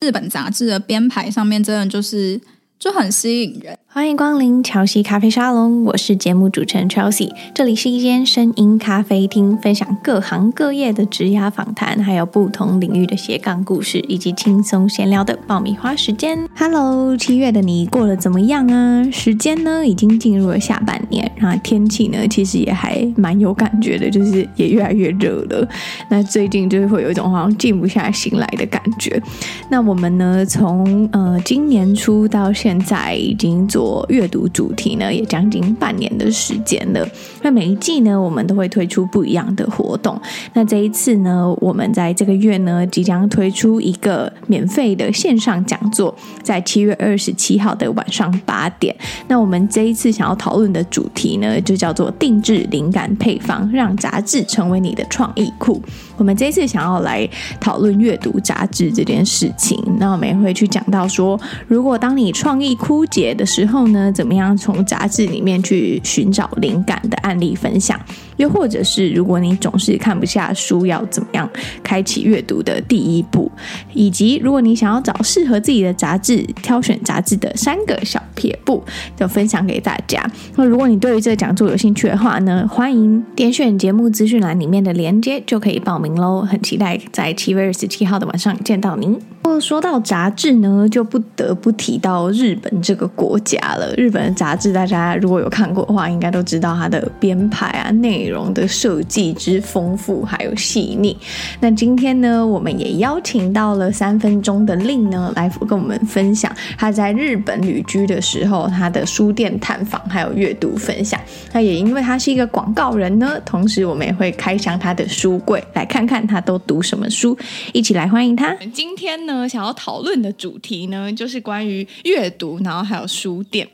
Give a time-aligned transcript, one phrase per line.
[0.00, 2.40] 日本杂志的编排上面，真的就是
[2.78, 3.78] 就很吸引人。
[3.92, 7.28] 欢迎光临乔西咖啡沙龙，我是节目主持人 Chelsea。
[7.52, 16.38] 这里是一间声音咖啡厅，分享各行各业的职涯访谈，还有不同领域的斜杠故事，以及轻松闲聊的爆米花时间。
[16.56, 19.02] Hello，七月的你过得怎么样啊？
[19.10, 25.68] 时间呢已经进入了下半年，然后天气呢其实也还蛮有感觉的，就是也越来越热了。
[26.08, 29.20] 那最近就是会有一种好像静不下心来的感觉。
[29.68, 33.79] 那我们呢从呃今年初到现在已经做。
[33.80, 37.08] 做阅读主题呢，也将近半年的时间了。
[37.40, 40.20] 那每一季呢，我们都会推出不一样的活动。
[40.52, 48.94] 那这一次呢，我们在这个月呢，即将推出一个免费的线上讲座，在七月二十七号的晚上八点。
[49.28, 55.80] 那我们这一次想要讨论的主题呢，就叫做定制灵感配方，让杂志成为你的创意库。
[56.18, 57.26] 我们这一次想要来
[57.58, 59.82] 讨论阅读杂志这件事情。
[59.98, 67.98] 那我们也会去讲到说，如果当你创意枯竭的时候，后呢，怎么样从杂志里面去寻找灵感的案例分享？
[68.40, 71.48] 又或者是如果你总是看不下书，要怎么样
[71.82, 73.52] 开启阅读的第一步？
[73.92, 78.82] 以及如果你想要找适合自己的杂志，挑选杂志的三个小撇步，
[79.14, 80.24] 就分享给大家。
[80.56, 86.40] 那如果你对于这个讲座有兴趣的话呢，欢迎点选节目资讯栏里面的链接，就可以报名喽。
[86.40, 89.18] 很期待在七月二十七号的晚上见到您。
[89.60, 93.92] 说到杂志呢，就不得不提到日本这个国家了。
[93.96, 101.16] 日本的杂志，大家如果有看过的话，应该都知道它的编排啊、内容容的设计之丰富还有细腻。
[101.60, 111.20] 那今天呢，我们也邀请到了三分钟的令呢，来跟我们分享他在日本旅居的时候，他的书店探访还有阅读分享。
[111.52, 117.36] 那也因为他是一个广告人呢，同时我们也会开箱他的书柜，来看看他都读什么书。
[117.72, 118.54] 一起来欢迎他。
[118.72, 123.66] 今天呢，想要讨论的主题呢，就是关于阅读，然后还有书店。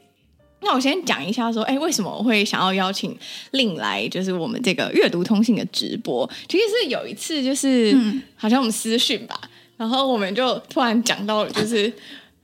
[0.61, 3.17] 那我先讲一下，说，哎，为什么我会想要邀请
[3.53, 6.28] 令来，就是我们这个阅读通信的直播？
[6.49, 9.39] 其实是有一次，就是、嗯、好像我们私讯吧，
[9.77, 11.93] 然后我们就突然讲到了，就是，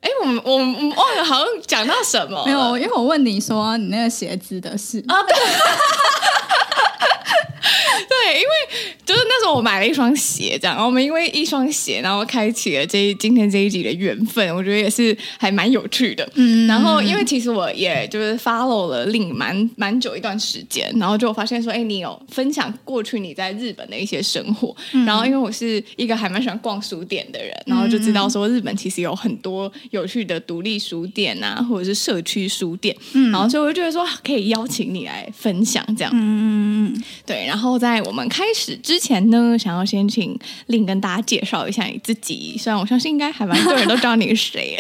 [0.00, 2.44] 哎，我们我们忘了好像讲到什么？
[2.46, 5.16] 没有，因为我问你说你那个鞋子的事啊。
[5.24, 5.34] 对
[8.08, 16.28] 对，因为就是那时候我买了一双鞋，这样，然后我们因为一双鞋，然后开启了这一今天这一集的缘分，我觉得也是还蛮有趣的。
[16.34, 42.56] 嗯，然后因为其实我也就是 follow 了令蛮蛮久一段时间，然后就发现说，哎，你有分享过去你在日本的一些生活，嗯、然后因为我是一个还蛮喜欢逛书店的人，然后就知道说日本其实有很多有趣的独立书店啊，或者是社区书店，嗯，然后所以我就觉得说可以邀请你来分享这样，嗯嗯嗯，对，然后在我们开始之前呢，想要先请令跟大家介绍一下你自己。
[42.58, 44.78] 虽然我相信应该还蛮多人都知道你是谁。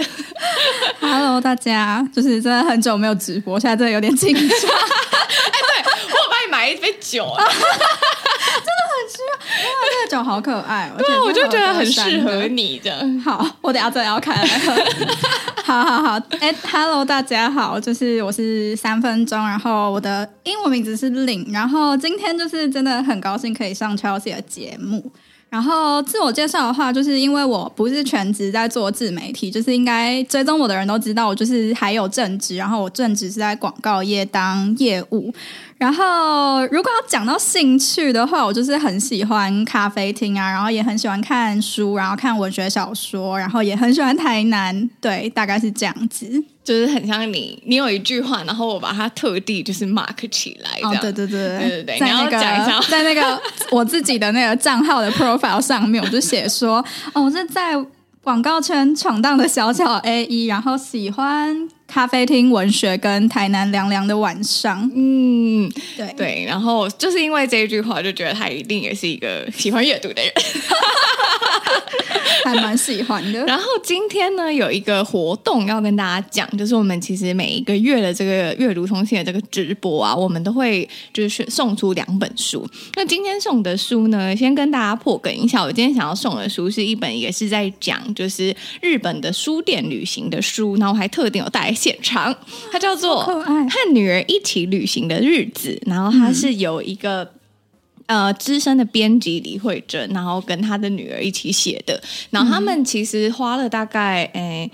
[1.00, 4.42] Hello，大家，就是真的很久没有直播，现在真的有点紧张。
[4.48, 4.48] 哎，
[5.68, 9.32] 对，我有帮你买一杯酒， 真的很需要。
[9.84, 13.06] 这个酒好可爱，对，我就觉得很适合你的。
[13.24, 14.74] 好，我等下真的要开来喝。
[15.72, 25.10] 好好好，哎，Hello，大家好，就是我是三分钟，然后我的英文名字是令，然后今天就是真的很高兴可以上 Chelsea 的节目。
[25.48, 35.32] 然后自我介绍的话，就是因为我不是全职在做自媒体，就是应该追踪我的人都知道，我就是还有正职，然后我正职是在广告业当业务。
[35.82, 46.44] 然后如果要讲到兴趣的话，我就是很喜欢咖啡厅啊，然后也很喜欢看书，然后看文学小说，然后也很喜欢台南，对，大概是这样子。
[46.62, 50.94] 就是很像你，你有一句话，然后我把它特地就是 mark 起来，这样。
[50.94, 53.42] 哦，对对对对对对，在那个你要讲一下， 在那个
[53.72, 56.76] 我自己的那个账号的 profile 上面，我就写说，
[57.12, 57.74] 哦，我是在
[58.22, 64.90] 广告圈闯荡的小小 A.E，然后喜欢咖啡厅、文学跟台南凉凉的晚上。
[64.94, 70.32] 嗯，对对，然后就是因为这一句话，就觉得他一定也是一个喜欢阅读的人。
[72.44, 73.44] 还蛮喜欢的。
[73.44, 82.66] 然后今天呢，有一个活动要跟大家讲，就是我们其实每一个月的这个阅读通信的这个直播啊，我们都会就是送出两本书。
[82.96, 92.34] 那今天送的书呢，先跟大家破梗一下，我今天想要送的书是一本也是在讲就是日本的书店旅行的书，然后我还特定有带来现场，
[92.70, 97.32] 它叫做《和女儿一起旅行的日子》，然后它是有一个。
[98.12, 101.98] 呃，资深的编辑李慧珍，然后跟他的女儿一起写的。
[102.28, 104.70] 然后他们其实花了大概诶、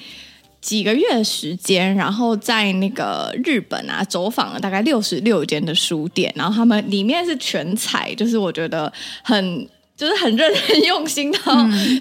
[0.60, 6.32] 几个月时间，然后在那个日本啊走访了大概六十六间的书店。
[6.34, 8.92] 然后他们里面是全彩，就是我觉得
[9.22, 9.68] 很。
[9.98, 11.40] 就是很认真用心的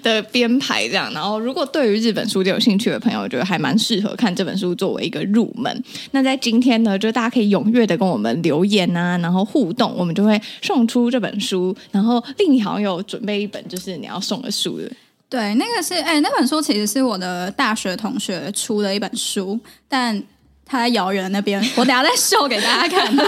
[0.04, 5.84] 的编排这样，然后如果对于日本书店有兴趣的朋友，我觉得还蛮适合看这本书作为一个入门。
[6.12, 11.76] 那在今天呢，就大家可以踊跃的跟我们留言啊，然后互动，我们就会送出这本书。
[11.92, 14.88] 然后另一好像有准备一本，就是你要送的书的。
[15.28, 19.60] 对，那个是哎，那本书其实是我的大学同学出的一本书，
[19.90, 20.24] 但。
[20.68, 23.16] 他在遥远那边，我等下再秀给大家看。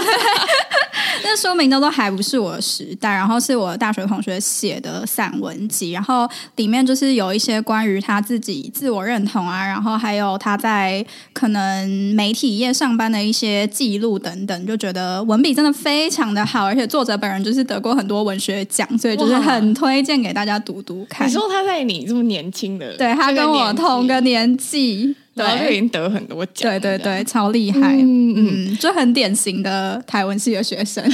[1.22, 21.28] 那说明都都还不是我的时代，然后是我大学同学写的散文集，然后里面就是有一些关于他自己自我认同啊，然后还有他在可能媒体业上班的一些记录等等，就觉得文笔真的非常的好，而且作者本人就是得过很多文学奖，所以就是很推荐给大家读读看。
[21.28, 25.14] 你说他在你这么年轻的，对，他跟我同个年纪。
[25.40, 31.12] 然后就已经得很多奖，对对对，超厉害，嗯嗯，就很典型的台文系的学生， 就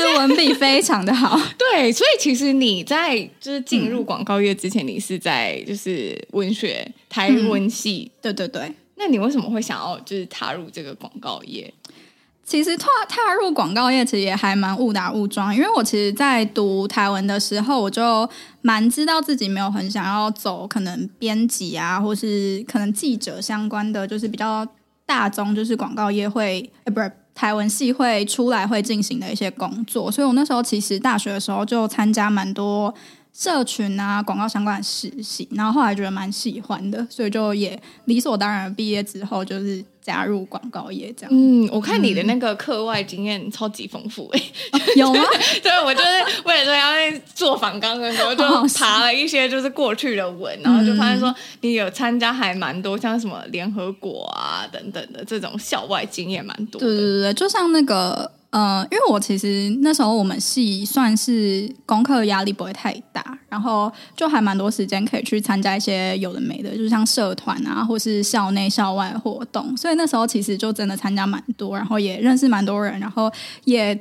[0.00, 1.40] 是文笔非常的好。
[1.56, 8.70] 对，所以其实你在就是进入广告业之前，你是在就是文学台文系，对对对。
[8.98, 11.70] 那你为什么会想要就是踏入这个广告业？
[12.46, 18.26] 其实踏踏入广告业其实也还蛮误打误撞，因为我其实，在读台文的时候，我就
[18.62, 24.64] 蛮知道自己没有很想要走可能编辑啊，或是可能记者相关的，就是比较
[25.04, 32.94] 大宗，就是广告业会，呃，不是台文系会出来会进行的一些工作，所以我那时候其实大学的时候就参加蛮多
[33.36, 39.84] 社群啊广告相关的实习，然后后来觉得蛮喜欢的，所以就也理所当然毕业之后就是。
[40.06, 45.20] 加入广告业这样，嗯，我看你的那个课外经验超级丰富哎、欸，有吗？
[45.60, 56.80] 对，我就是为了说要做访纲的时候，就查了一些就是过去的文，然后就发现说你有参加还蛮多，像什么联合国啊等等的这种校外经验蛮多。
[56.80, 58.30] 对对对，就像那个。
[58.56, 69.76] 嗯、呃，因为我其实那时候我们系算是功课压力不会太大，然后就还蛮多时间可以去参加一些有的没的，就是像社团啊，或是校内校外活动。
[69.76, 73.30] 所以那时候其实就真的参加蛮多，然后也认识蛮多人，然后
[73.64, 73.98] 也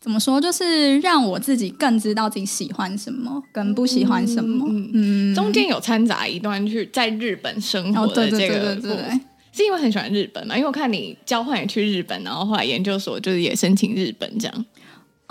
[0.00, 4.64] 怎么说，就是让我自己更知道自己喜欢什么跟不喜欢什么。
[4.66, 8.54] 嗯，嗯中间有掺杂一段去在日本生活的这个。
[8.54, 9.20] 哦，对对对对对。
[9.52, 10.56] 是因为很喜欢日本嘛？
[10.56, 14.64] 因为我看你交换也去日本，然后后来研究所就是也申请日本这样。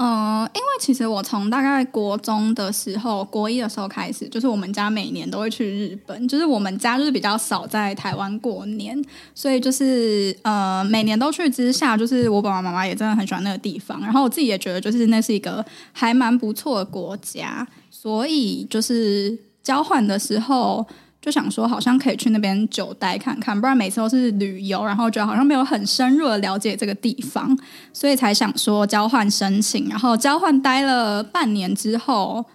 [0.01, 6.25] 嗯、因为其实我从大概国中的时候，国一的时候开始，就是我们家每年都会去日本。
[6.25, 8.97] 就是我们家就是比较少在台湾过年，
[9.35, 13.99] 所以就是呃每年都去之下，就是我爸爸妈妈也真的很喜欢那个地方。
[13.99, 20.87] 然后我自己也觉得，就是那是一个还蛮不错的国家，所以就是交换的时候。
[21.21, 27.57] 就想说，好像可以去那边久待看看，不然每次都是旅游，然后觉得好像没有很深入的了解这个地方，
[27.91, 29.89] 所以才想说交换申请。
[29.89, 32.45] 然后交换待了半年之后，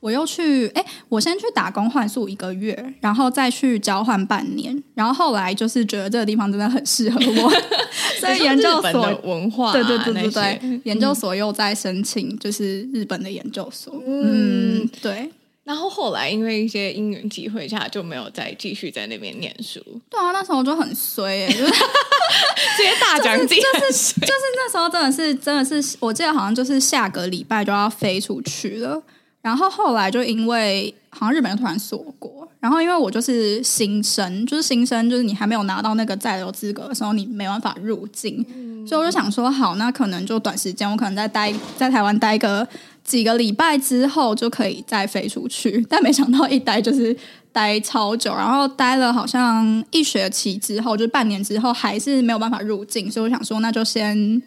[0.00, 7.50] 我又去，哎，我先去打工换宿一个月，然后再去交换半年，然后后来就是觉得这个地方真的很适合我，
[8.18, 15.30] 所以研究所文化，对对对对对，嗯、研究所又在申请，就是日本的研究所，嗯，嗯对。
[15.64, 19.80] 然后后来因为一些因缘机会下，就没有再继续在那边念书。
[20.10, 21.72] 对啊，那时候我就很衰哎、欸，就是
[22.76, 29.02] 这些大奖金，就是就是那时候真的是真的是，我记得好像就是下个礼拜就要飞出去了。
[29.40, 38.44] 然后后来就因为好像日本就突然锁国，然后因为我就是新生，就是新生，就是你还没有拿到那个在留资格的时候，你没办法入境。
[38.54, 42.68] 嗯、所以我就想说，好，那可能就短时间，我可能再待在台湾待个。
[43.04, 47.14] 几个礼拜之后就可以再飞出去，但没想到一待就是
[47.52, 54.42] 待超久，然后待了好像一学期之后，就半年之后还是没有办法入境，所以我想说那就先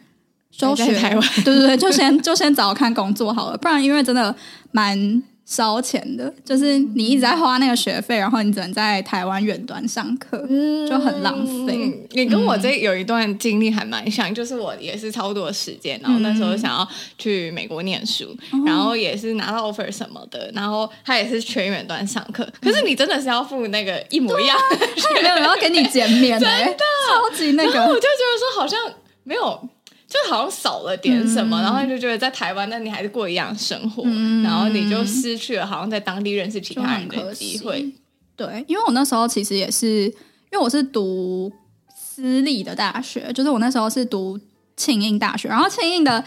[0.52, 1.30] 休学，台湾。
[1.46, 4.36] 对对对，就先就先找看工作好了，不然因为真的
[4.72, 10.38] 蛮烧钱的，就是你一直在花那个学费，然后你只能在台湾远端上课，
[10.86, 11.34] 就很浪
[11.66, 12.06] 费。
[12.12, 16.86] 你跟我这有一段经历还蛮像，就是我也是超多时间，然后那时候想要
[17.18, 18.36] 去美国念书，
[18.66, 22.46] 然后也是拿到 offer 什么的，然后他也是全远端上课。
[22.62, 26.76] 可是你真的是要付那个一模一样的，他也没有人要给你减免， 真的
[27.08, 27.80] 超级那个。
[27.80, 28.78] 我就觉得说好像
[29.24, 29.70] 没有。
[30.08, 37.92] 就好像少了点什么，嗯、然后你就觉得在台湾，那你还是过一样生活，嗯、然后你就失去了好像在当地认识其他人的机会。
[38.36, 41.52] 对，因为我那时候其实也是，因为我是读
[41.94, 44.40] 私立的大学，就是我那时候是读
[44.78, 46.24] 庆应大学，然后庆应的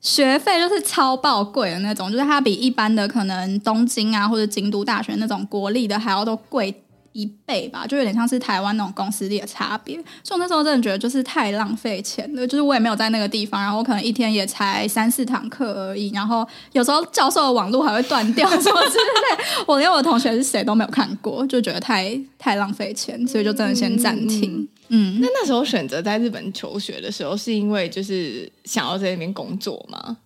[0.00, 6.82] 学费就是超爆贵的那种，就是它比一般的可能东京啊或者京都大学那种国立的还要都贵。
[7.12, 9.96] 一倍吧，就有点像是台湾那种公司里的差别。
[10.22, 24.66] 所以我那时候真的觉得就是太浪费钱了，就是我也没有在那个地方，然后我可能一天也才三四堂课而已，然后有时候教授的网络还会断掉什么之类，我连我的同学是谁都没有看过，就觉得太太浪费钱，所以就真的先暂停。
[24.88, 30.18] 嗯，那那时候选择在日本求学的时候，是因为就是想要在那边工作吗？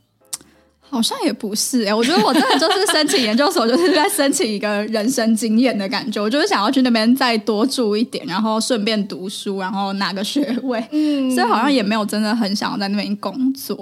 [0.89, 6.23] 好像也不是哎、欸，我觉得我真的就是申请研究所，就是在申请一个人生经验的感觉。
[6.23, 10.83] 我就是想要去那边再多住一点，然后顺便读书，然后拿个学位。
[10.93, 13.77] 嗯，所以好像也没有真的很想要在那边工作。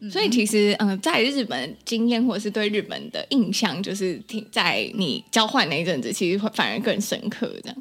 [0.00, 7.50] 嗯、所以其实，嗯、呃，在日本经验或者是对日本的印象，就是挺在你交换那一阵子，其实会反而更深刻。
[7.62, 7.76] 这样，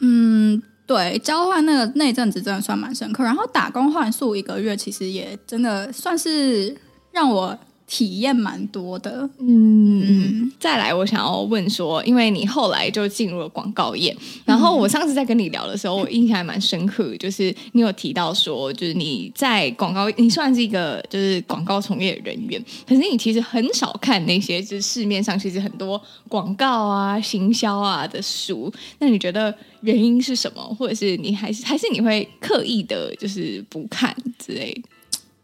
[0.00, 3.24] 嗯，对，交换那个那一阵子真的算蛮深刻。
[3.24, 6.76] 然后打工换宿一个月，其实也真的算是
[7.12, 7.56] 让我。
[7.86, 30.62] 体验蛮多的，嗯，再来，我想要问说，因为你后来就进入了广告业，然后我上次在跟你聊的时候，我印象还蛮深刻，就是你有提到说，就是你在广告，你算是一个就是广告从业人员，可是你其实很少看那些就是市面上其实很多广告啊、行销啊的书，那你觉得原因是什么？
[30.78, 34.82] 或者是你还是还是你会刻意的，就是不看之类的？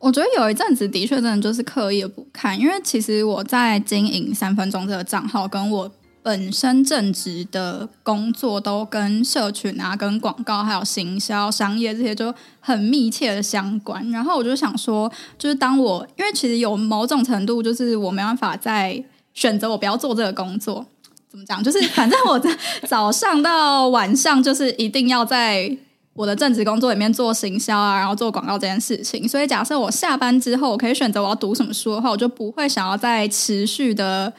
[0.00, 5.92] 我觉得有一阵子的确真的就是刻意不看，因为其实我在经营三分钟这个账号，跟我
[6.23, 14.11] 本身正职的工作都跟社群啊、跟广告还有行销、商业这些就很密切的相关。
[14.11, 19.04] 然后我就想说，就是当我因为其实有某种程度，就是我没办法再
[19.35, 20.87] 选择我不要做这个工作，
[21.28, 21.62] 怎么讲？
[21.62, 22.50] 就是反正我在
[22.88, 25.76] 早上到晚上就是一定要在。
[26.14, 34.33] 我的正职工作里面做行销啊，然后做广告这件事情，所以假设我下班之后，我可以选择我要读什么书的话，我就不会想要再持续的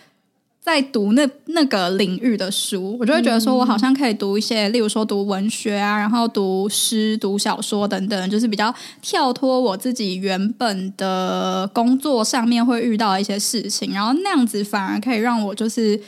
[0.60, 16.00] 在读那那个领域的书，我就会觉得说我好像可以读一些，例如说读文学啊，然后读诗、读小说等等，就是比较跳脱我自己原本的工作上面会遇到一些事情，然后那样子反而可以让我就是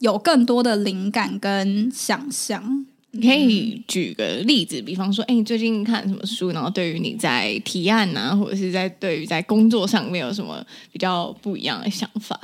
[0.00, 2.84] 有更多的灵感跟想象。
[3.10, 6.50] 你可以举个例子，比方说，哎，你最近看什么书？
[6.50, 10.62] 然后对于你在提案啊，或者是在对于在工作上面有什么
[10.92, 12.38] 比较不一样的想法？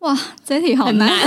[0.00, 1.08] 哇，这题好难。
[1.08, 1.20] 但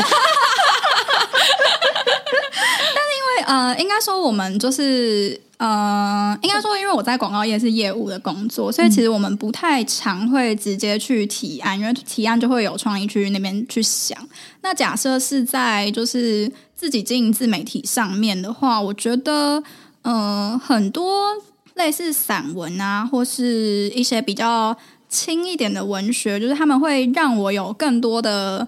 [3.01, 14.17] 是因为呃，应该说我们就是呃，应该说因为我在广告业是业务的工作，所以其实我们不太常会直接去提案，因为提案就会有创意去那边去想。
[14.61, 16.51] 那假设是在就是。
[16.83, 19.63] 自己经营自媒体上面的话，我觉得，
[20.01, 21.29] 嗯、很多
[21.75, 24.75] 类似散文啊，或是一些比较
[25.07, 28.67] 轻一点的文学，就是他们会让我有更多的。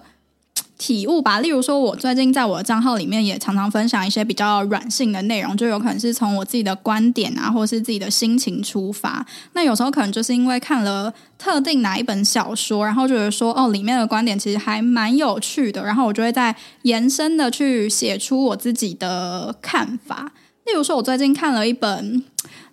[0.78, 9.24] 体悟吧，例如说，我最近在我的账号里面也常常分享一些比较软性的内容，就有可能是从我自己的观点啊，或是自己的心情出发。
[9.54, 20.32] 那有时候可能就是因为看了特定哪一本小说，然后觉得说，哦，里面的观点其实还蛮有趣的，然后我就会在延伸的去写出我自己的看法。
[20.66, 22.22] 例如说，我最近看了一本，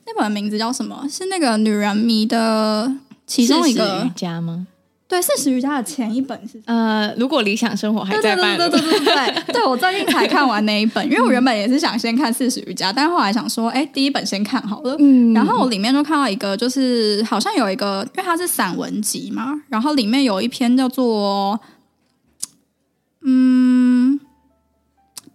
[0.05, 1.07] 那本名字叫什么？
[1.09, 2.91] 是那个女人迷的
[3.25, 4.67] 其中一个家吗？
[5.13, 14.95] 对，四十瑜伽的前一本是呃，如果理想生活还在办，对对对对对对，对 我最近才看完那一本，因为我原本也是想先看四十瑜伽，但是后来想说，哎，第一本先看好了。
[14.97, 21.59] 嗯，然后我里面就看到一个，就是好像有一个，因为它是散文集嘛，然后里面有一篇叫做，
[23.23, 24.19] 嗯。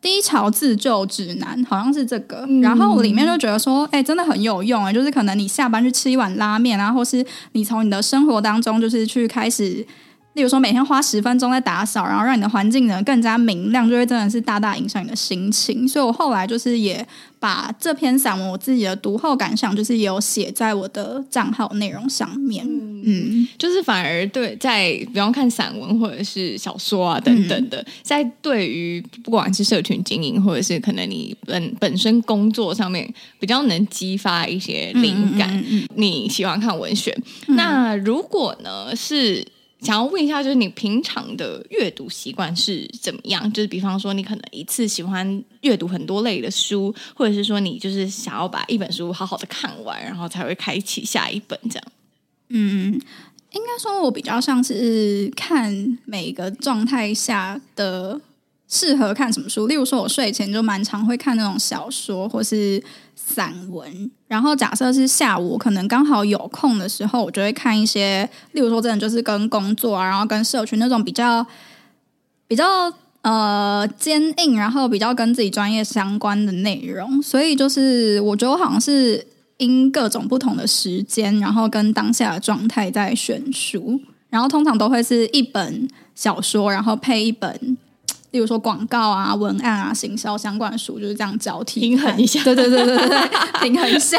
[0.01, 9.85] 低潮自救指南好像是这个，嗯、然后里面就觉得说，哎、欸，真的很有用哎，就是可能你下班去吃一碗拉面啊，或是你从你的生活当中就是去开始，
[10.39, 15.87] 例例如说每天花十分钟在打扫，然后让你的环境呢更加明亮，就会真的是大大影响你的心情。
[15.87, 17.05] 所以我后来就是也
[17.41, 22.65] 把这篇散文我自己的读后感想，就是也有写在我的账号内容上面。
[22.65, 35.63] 嗯，嗯就是反而对在比方看散文或者是小说啊等等的，嗯、在对于不管是社群经营或者是可能你本本身工作上面比较能激发一些灵感。
[35.97, 37.13] 你喜欢看文学，
[37.49, 39.45] 嗯、那如果呢是？
[39.81, 43.51] 想要问一下，就是你平常的阅读习惯是怎么样？
[43.53, 51.85] 就是比方说，你可能一次喜欢阅读很多类的书，或者是说，你就是想要把一本书好好的看完，然后才会开启下一本这样。
[52.49, 53.01] 嗯，
[53.53, 58.21] 应该说，我比较像是看每个状态下的
[58.69, 59.67] 适合看什么书。
[59.67, 62.83] 例如说，我睡前就蛮常会看那种小说，或是。
[63.21, 71.47] 散文，然后假设是下午，可能刚好有空的时候，我就会看一些，例如说，真的就是跟工作啊，然后跟社群那种比较
[72.47, 77.21] 比较呃坚硬，然后比较跟自己专业相关的内容。
[77.21, 79.27] 所以就是，我觉得我好像是
[79.59, 87.77] 因各种不同的时间，然后跟当下的状态在选书，然后通常都会是一本小说，然后配一本。
[88.31, 92.43] 例如说广告啊、文案啊、行销相关的书，就是这样交替平衡一下。
[92.45, 93.21] 对对对对对，
[93.63, 94.19] 平衡一下。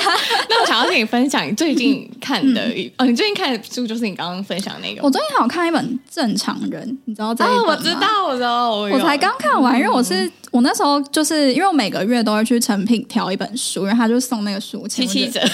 [0.50, 5.02] 那我想要跟你分享你最近看的，嗯、哦，你最近看的书就是你刚刚分享的那个。
[5.04, 7.64] 我最近好看一本《正常人》，你知道这一本吗？
[7.64, 10.30] 哦，我知道，我知道，我，我才刚看完，因为我是。
[10.52, 15.48] 我那时候就是因为我每个月都会去成品挑一本书，然后他就送那个书签，七七折，对，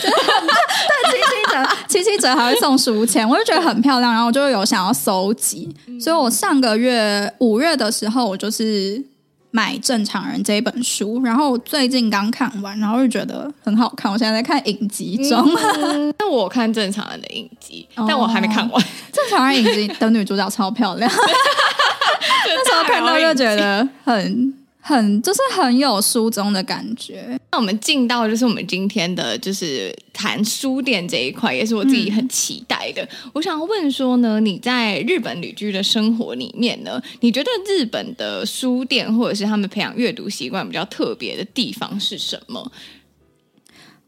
[1.11, 9.03] 七七折，七七折还会送书签，我就觉得很漂亮，然后我就有想要搜集，嗯、所以我上个月五月的时候，我就是
[9.51, 15.45] 买《正常人》这一本书，然后最近刚看完，然后就觉得很好看，我现在在看影集中。
[16.17, 18.85] 那、嗯、我看《正常人》的影集， 但我还没看完，哦
[19.15, 24.53] 《正常人》影集的女主角超漂亮， 那时候看到就觉得很。
[24.87, 27.35] 很就是很有书中的感觉。
[27.51, 33.07] 那我们进到就是我们今天的就是谈书店这一块，也是我自己很期待的。
[33.33, 42.71] 我想问说呢，你在日本旅居的生活里面呢，你觉得日本的书店或者是他们培养阅读习惯比较特别的地方是什么？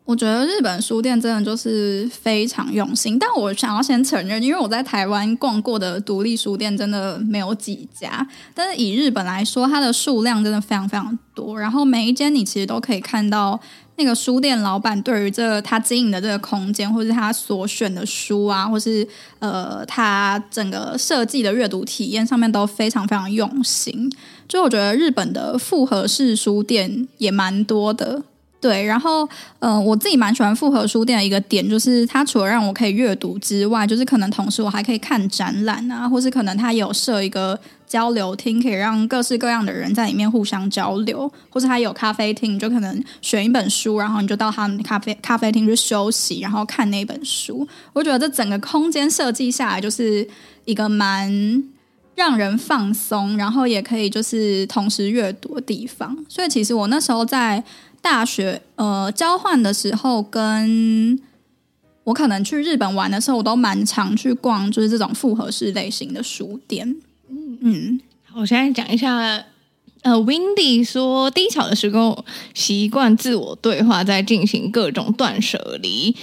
[0.07, 13.59] 我觉得日本书店真的就是非常用心，但我想要先承认，因为我在台湾逛过的独立书店真的没有几家，但是以日本来说，它的数量真的非常非常多，然后每一间你其实都可以看到
[13.97, 19.05] 那个书店老板对于这个他经营的这个空间，或是他所选的书啊，或是
[19.39, 24.09] 呃他整个设计的阅读体验上面都非常非常用心。
[24.47, 28.23] 就我觉得日本的复合式书店也蛮多的。
[28.59, 29.27] 对，然后，
[29.59, 47.67] 嗯、我自己蛮喜欢复合书店的一个点，就是它除了让我可以阅读之外，就是可能同时我还可以看展览啊，或是可能它有设一个交流厅，可以让各式各样的人在里面互相交流，或是它有咖啡厅，就可能选一本书，然后你就到他们咖啡咖啡厅去休息，然后看那本书。
[47.93, 50.27] 我觉得这整个空间设计下来，就是
[50.65, 51.31] 一个蛮
[52.15, 56.17] 让人放松，然后也可以就是同时阅读的地方。
[56.27, 57.63] 所以其实我那时候在。
[58.01, 61.19] 大学呃交换的时候，跟
[62.05, 66.95] 我可能去日本玩的时候，我都蛮常去逛，就是这种复合式类型的书店。
[67.29, 68.01] 嗯嗯，
[68.35, 69.17] 我现在讲一下，
[70.03, 76.15] 呃，Windy 说低潮的时候习惯自我对话，在进行各种断舍离，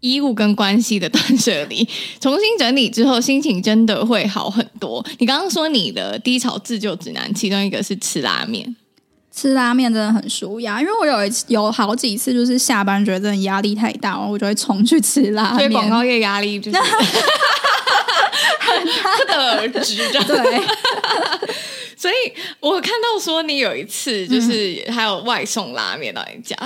[0.00, 1.86] 衣物跟关系的断舍离，
[2.20, 5.04] 重新整理之后，心情真的会好很多。
[5.18, 8.74] 你刚刚说你的低潮自救指南，其中一个是吃拉面。
[9.38, 15.58] 吃拉面真的很舒压，因为我有一次有好几次就是下班觉得真的压力太大，我就会冲去吃拉面。
[15.60, 16.78] 所以广告业压力就是
[18.58, 19.94] 很大的而知，
[20.26, 20.60] 对。
[21.98, 22.14] 所以
[22.60, 26.56] 我看到说你有一次就是还有外送拉面到你家，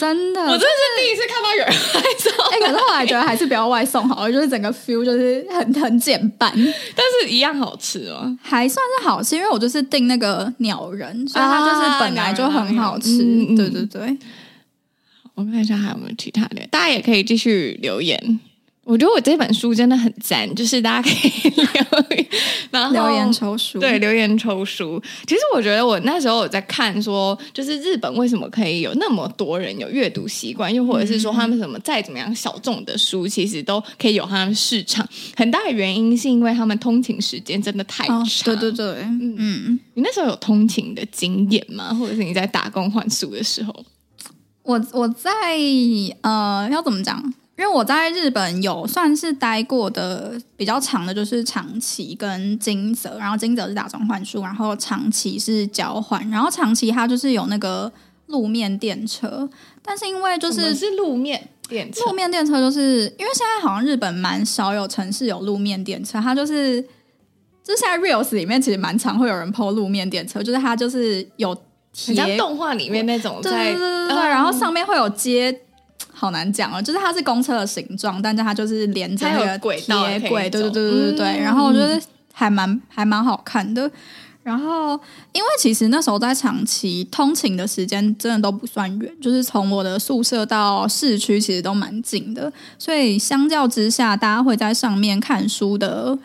[0.00, 2.32] 真的，我真的是第一次看到有人外送。
[2.46, 6.50] 哎、欸，可是后来觉得还是不要外送好了，就是整个 feel 就是很很简单，
[6.96, 13.20] 但是一样好吃哦，还算是好吃，因为我就是订那个鸟人，所以它就是本来就很好吃。
[13.20, 14.16] 啊、对对对，
[15.34, 18.40] 我看一下还有没有其他的，大家也可以继续留言。
[18.88, 22.26] 我觉得我这本书真的很赞，就是大家可以留言，
[22.70, 24.98] 然后留言抽书，对，留言抽书。
[25.26, 35.06] 其实我觉得我那时候我在看说，就是日本为什么可以有那么多人有阅读习惯，又或者是说他们什么再怎么样小众的书，其实都可以有他们市场。
[35.36, 38.22] 很大的原因是因为他们通勤时间真的太长。
[38.22, 39.80] 哦、对对对，嗯嗯。
[39.92, 41.92] 你那时候有通勤的经验吗？
[41.92, 43.84] 或者是你在打工换书的时候？
[44.62, 45.30] 我我在
[46.22, 47.22] 呃，要怎么讲？
[47.58, 57.92] 因为我在日本有算是待过的比较长的，就是长崎跟金泽，然后金泽是打中换术，然后长崎是交换，然后长崎它就是有那个
[58.26, 59.50] 路面电车，
[59.82, 71.52] 但是因为就是是路面电车，路面电车就是因为现在好像日本蛮少有城市有路面电车，它就是就是现在 reels 里面其实蛮常会有人 po 路面电车，就是它就是有
[71.92, 75.62] 贴像动画里面那种在，对对对对对，嗯、然后上面会有接。
[76.18, 81.26] 好难讲哦，就是它是公车的形状，但是它就是连着那个铁轨，对对对对对对。
[81.26, 82.00] 嗯、然后我觉得
[82.32, 83.88] 还蛮还蛮好看的。
[84.42, 84.98] 然后
[85.32, 96.18] 因为其实那时候在长期通勤的时间真的都不算远，就是从我的宿舍到市区其实都蛮近的，所以相较之下，大家会在上面看书的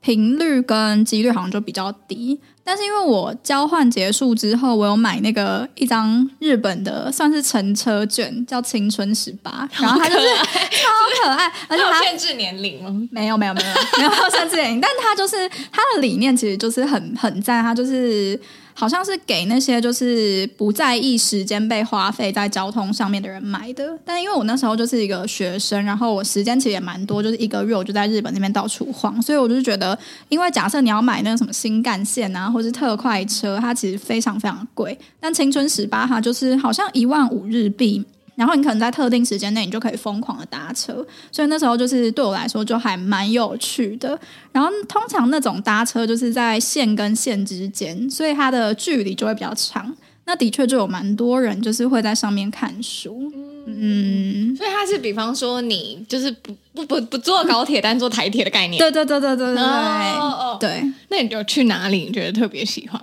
[0.00, 2.38] 频率跟几率好像就比较低。
[2.62, 13.08] 但是因为我交换结束之后，我有买那个一张日本的算是乘车券，叫青春十八， 然后它就是超可爱，而且它限制年龄吗？
[13.10, 13.66] 没有没有没有
[13.98, 18.38] 没有限制年龄，但它就是它的理念其实就是很很赞，它就是。
[18.78, 38.04] 好像是给那些就是不在意时间被花费在交通上面的人买的，但因为我那时候就是一个学生，然后我时间其实也蛮多，就是一个月我就在日本那边到处晃，所以我就觉得，因为假设你要买那个什么新干线啊，或是特快车，它其实非常非常贵，但青春十八哈就是好像一万五日币。
[38.38, 44.16] 然后你可能在特定时间内，你就可以疯狂的搭车，所以那时候就是对我来说就还蛮有趣的。
[44.52, 49.92] 然后通常那种搭车就是在线跟线之间，所以它的距离就会比较长。
[50.24, 53.32] 那的确就有蛮多人就是会在上面看书，
[53.66, 58.78] 嗯，所以它是比方说你就是不不不不坐高铁，但坐台铁的概念。
[58.78, 60.84] 对对对对对对对，哦，对。
[61.08, 62.04] 那你就去哪里？
[62.04, 63.02] 你觉得特别喜欢？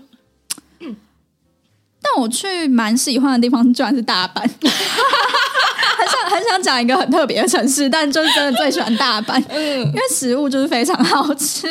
[2.06, 4.42] 但我去蛮喜欢的地方，居然是大阪。
[5.98, 11.68] 很想很想讲一个很特别的城市，但就是真的最喜欢大阪，嗯，因为食物就是非常好吃，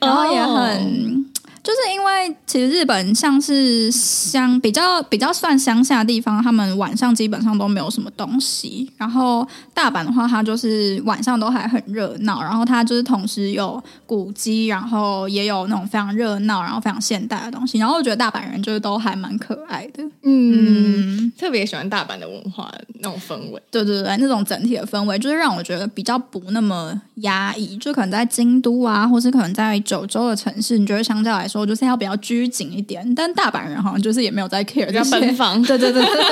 [0.00, 1.26] 然后也很。
[1.64, 8.90] 哦就是因为其实日本像是乡比较比较算乡下的地方，他们晚上基本上都没有什么东西。
[8.98, 17.78] 然后大阪的话，它就是晚上都还很热闹，然后它就是同时有古迹，然后也有那种非常热闹，然后非常现代的东西。
[17.78, 23.62] 然后我觉得大阪人就是都还蛮可爱的，嗯，嗯特别喜欢大阪的文化那种氛围。
[23.70, 27.76] 对对对，那种整体的氛围就是让我觉得比较不那么压抑。
[27.78, 31.53] 就可能在京都啊，或是可能在九州的城市，你觉得相较来说。
[31.54, 35.62] 说就是要比较拘谨一点，但大阪人好像就是也没有在 care，比较奔放。
[35.62, 36.24] 对对对对，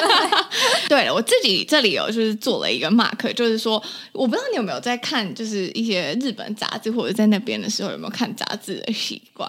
[0.89, 3.81] 对了， 我自己这里有就是做了一个 mark，就是说
[4.13, 9.49] 我不知道你有没有在看，就是一些日本杂志或者在那边的时候有没有看杂志的习惯？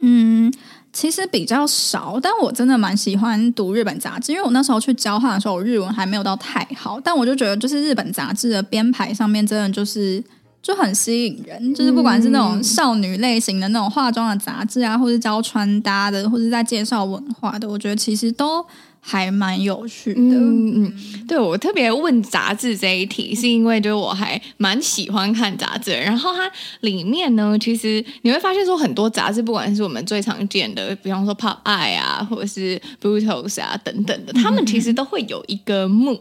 [0.00, 0.52] 嗯，
[0.92, 10.22] 其实比较少，但我真的蛮喜欢读日本杂志，因为我那时候去交换的时候，我日文还没有到太好，但我就觉得就是日本杂志的编排上面真的就是。
[10.64, 18.64] 就很吸引人，就是不管是那种少女类型的那种化妆的杂志啊，或是教穿搭的，或是在介绍文化的，我觉得其实都
[18.98, 20.20] 还蛮有趣的。
[20.20, 20.94] 嗯嗯，
[21.28, 26.50] 对，我特别问杂志这一题，是因为就是我还蛮喜欢看杂志，然后它
[26.80, 36.20] 里面呢，其实你会发现说很多杂志，不管是我们最常见的，比方说 Pop Eye 啊，或者是 Brutus 啊等等的，他们其实都会有一个 MOOC。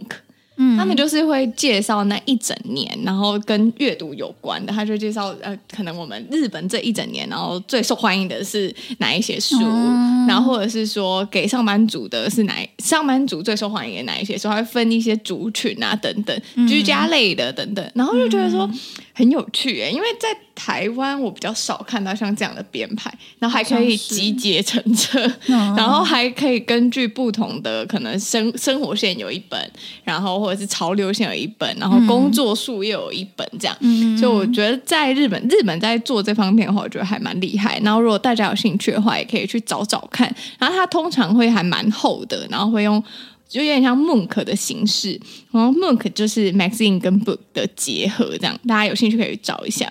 [0.56, 18.70] 嗯，他们就是会介绍那一整年，然后跟阅读有关的，他就介绍呃，可能我们日本这一整年，然后最受欢迎的是哪一些书，嗯、然后或者是说给上班族的是哪上班族最受欢迎的哪一些书，还会分一些族群啊等等，居家类的等等，然后就觉得说
[19.14, 20.28] 很有趣诶，因为在。
[20.56, 29.72] 台湾我比较少看到像这样的编排，然后还可以集结成册，然后还可以根据不同的可能生生活线有一本，
[30.04, 37.80] 然后或者是潮流线有一本，然后工作数又有一本这样，嗯、所以我觉得在日本，日本在做这方面的话，我觉得还蛮厉害。
[37.84, 40.32] 然后如果大家有兴趣的话，也可以去找找看。
[40.60, 43.04] 然后它通常会还蛮厚的，然后会用
[43.54, 45.20] 就有点像 MOOC 的形式，
[45.52, 49.88] 然后 MOOC 就是 magazine 跟 book 的结合，这样大家有兴趣可以找一下。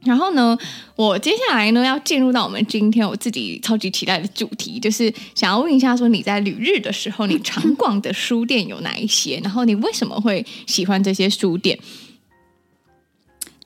[0.00, 0.56] 然后呢，
[0.96, 9.38] 我接下来呢要进入到我们今天我自己超级期待的主题，就是想要问一下，说你在旅日的时候，你常逛的书店有哪一些？
[9.44, 11.78] 然后你为什么会喜欢这些书店？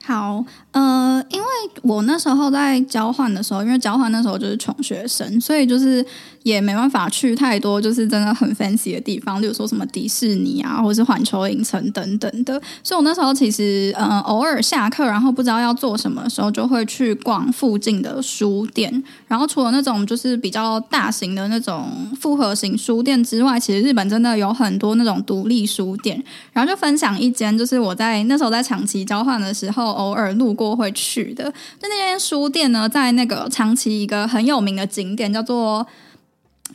[0.05, 1.47] 好，呃，因为
[1.83, 6.05] 我那时候在交换的时候，因为交换那时候就是穷学生，所以就是
[6.43, 12.61] 也没办法去太多就是真的很 fancy 的地方，例如说什么迪士尼啊，或者是环球影城等等的。
[12.83, 19.05] 所以我那时候其实，呃，偶尔下课，然后不知道要做什么的时候，就会去逛附近的书店。
[19.29, 21.87] 然后除了那种就是比较大型的那种
[22.19, 26.25] 复合型书店之外，其实日本真的有很多那种独立书店。
[26.55, 29.83] 然后就分享一间，就是我在那时候在长期交换的时候。
[29.83, 35.85] 偶尔路过会去的，就那间书店呢，在那个长崎一个很有名的景点叫做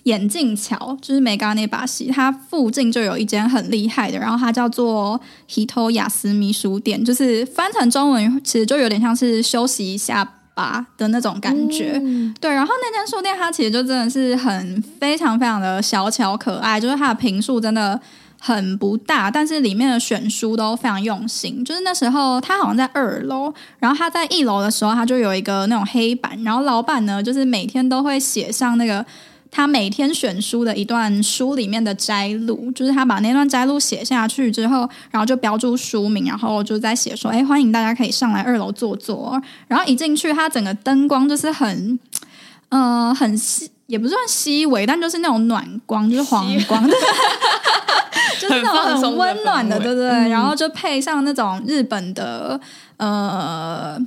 [0.03, 5.19] 眼镜桥，就是梅嘎内巴西，它附近就有一间很厉害的，然后它叫做
[5.49, 10.23] Hito Yasumi 书店，就是翻成中文其实就有点像是休息一下
[10.53, 11.99] 吧的那种感觉。
[12.03, 17.99] 嗯、对，然后那间书店它其实就真的是很非常非常的小巧可爱，就是它的坪数真的。
[18.39, 21.65] 很不大，但是里面的选书都非常用心。
[21.65, 29.05] 就是那时候他好像在二楼，然后他在一楼的时候，他就有一个那种黑板，然后老板呢，就是每天都会写上那个
[29.49, 41.99] 他每天选书的一段书里面的摘录，就是他把那段摘录写下去之后，然后就标注书名，然后就在写说：“哎，欢迎大家可以上来二楼坐坐。”然后一进去，他整个灯光就是很，
[42.69, 46.87] 呃，很细，也不算细微，但就是那种暖光，就是黄光。
[48.61, 50.09] 就是那种很温暖的，对不对？
[50.09, 52.59] 嗯、然后就配上那种日本的，
[52.97, 53.97] 呃，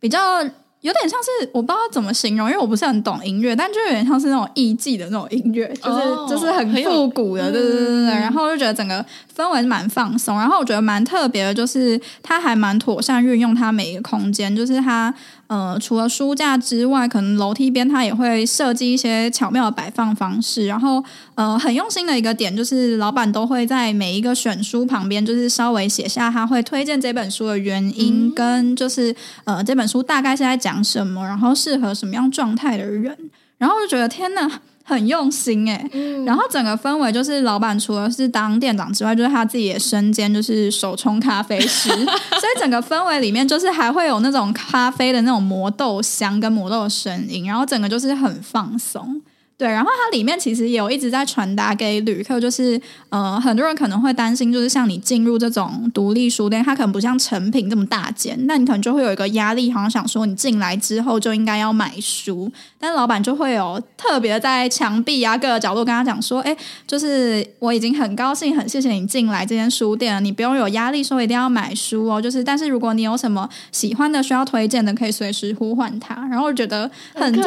[0.00, 0.42] 比较
[0.82, 8.10] 有点像是我不知道怎么形容，因为我不是很懂音乐，但就有点像是那种艺伎的那种音乐，就是、哦、就是很复古的，对对对对。
[8.10, 9.04] 嗯、然后就觉得整个
[9.36, 15.12] 氛围蛮放松，然后我觉得蛮特别的，就是它还蛮妥善运用它每一个空间，就是它。
[15.48, 20.66] 呃，除了书架之外，可能楼梯边它也会设计一些巧妙的摆放方式。
[20.66, 21.00] 然后，
[21.36, 33.16] 呃，很用心的一个点就是，老板都会在每一个选书旁边，就是稍微写下他会推荐这本书的原因，嗯、跟就是呃这本书大概是在讲什么，然后适合什么样状态的人。
[33.58, 34.50] 然后我就觉得天呐！
[34.88, 49.20] 很用心哎、欸，嗯、然后整个氛围就是老板除了是当店长之外，就是他自己的身兼就是手冲咖啡师， 所以整个氛围里面就是还会有那种咖啡的那种磨豆香跟磨豆的声音，然后整个就是很放松。
[49.58, 66.54] 对，然后它里面其实也有一直在传达给旅客，就是呃，很多人可能会担心，就是像你进入这种独立书店，它可能不像成品这么大件，那你可能就会有一个压力，好像想说你进来之后就应该要买书，但老板就会有特别在墙壁啊各个角度跟他讲说，哎，
[66.86, 77.42] 就是我已经很高兴，很谢谢你进来这间书店了，你不用有压力说一定要买书哦，就是但是如果你有什么喜欢的需要推荐的，可以随时呼唤他，然后我觉得很贴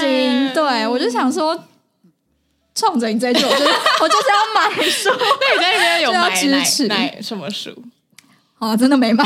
[0.00, 1.47] 心，对我就想说。
[2.78, 3.64] 冲着你这句，我就是
[4.00, 5.10] 我就是要买书。
[5.10, 7.70] 那你在那边有 买支持买什么书？
[8.58, 9.24] 哦，真的没买。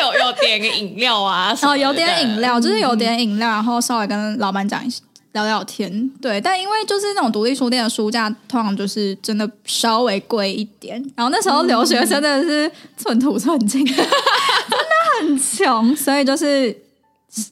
[0.00, 4.92] 有有点个饮料啊，哦，有点饮料，就是有点饮料，然后稍微跟老板讲一
[5.32, 6.10] 聊聊天。
[6.20, 11.00] 对，但因为就是那种独立书店的书架，通常就是真的稍微贵一点。
[11.16, 14.04] 然后那时候留学生真的是寸土寸金，真的
[15.20, 16.76] 很穷，所以就是。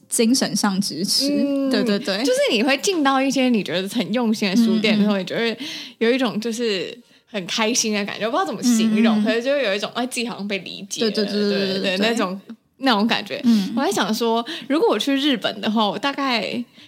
[0.07, 5.57] 精神上支持，嗯、对对对，就是你会进到一些你觉得很用心的书店的时候，你就会
[5.97, 12.39] 有一种就是很开心的感觉，我不知道怎么形容，嗯、可是就会有一种哎，自己好像被理解，对对对，对，对那种
[12.81, 13.41] 那种感觉。
[13.43, 16.43] 嗯、我在想说，如果我去日本的话，我大概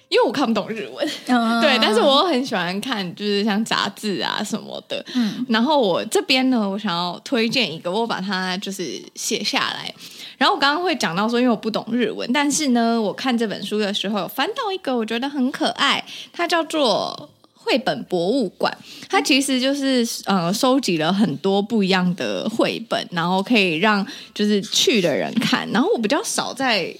[0.10, 5.04] 因为我看不懂日文，嗯、对，但是我很喜欢看，就是像杂志啊什么的。
[5.16, 9.94] 嗯，然后我这边呢，我想要推荐一个，我把它就是写下来。
[10.38, 16.04] 然后我刚刚会讲到说，因为我不懂日文，但是呢，我看这本书的时候有翻到一个我觉得很可爱，
[16.34, 17.30] 它叫做
[17.64, 18.76] 绘本博物馆。
[19.10, 25.70] 它其实就是呃收集了很多不一样的绘本，然后可以让就是去的人看。
[25.72, 26.94] 然后我比较少在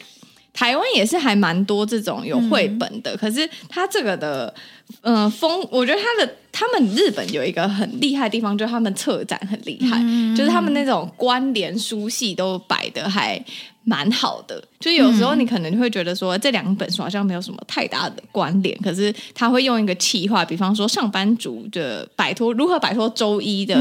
[0.54, 4.54] 台湾也是还蛮多这种有绘本的，嗯、可是它这个的。
[5.02, 13.44] 嗯，风，我觉得它的他们日本有一个很厉害的地方，就是他们策展很厉害，嗯、就是他们那种关联书系都摆的还
[13.84, 14.64] 蛮好的。
[14.80, 23.76] 就有时候你可能会觉得说，这两本书好像没有什么太大的关联，可是他会用一个气话，比方说上班族的摆脱如何摆脱周一的，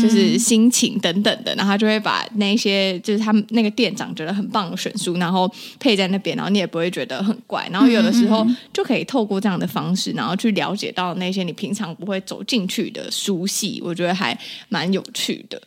[0.00, 14.36] 就是心情等等的，然后他就会把那些就是他们那个店长觉得很棒的选书，然后配在那边，然后你也不会觉得很怪，然后有的时候就可以透过这样的方式，然后去了解到那些你平常不会走进去的书系，我觉得还
[14.68, 15.60] 蛮有趣的。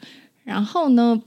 [0.43, 1.21] 然后呢，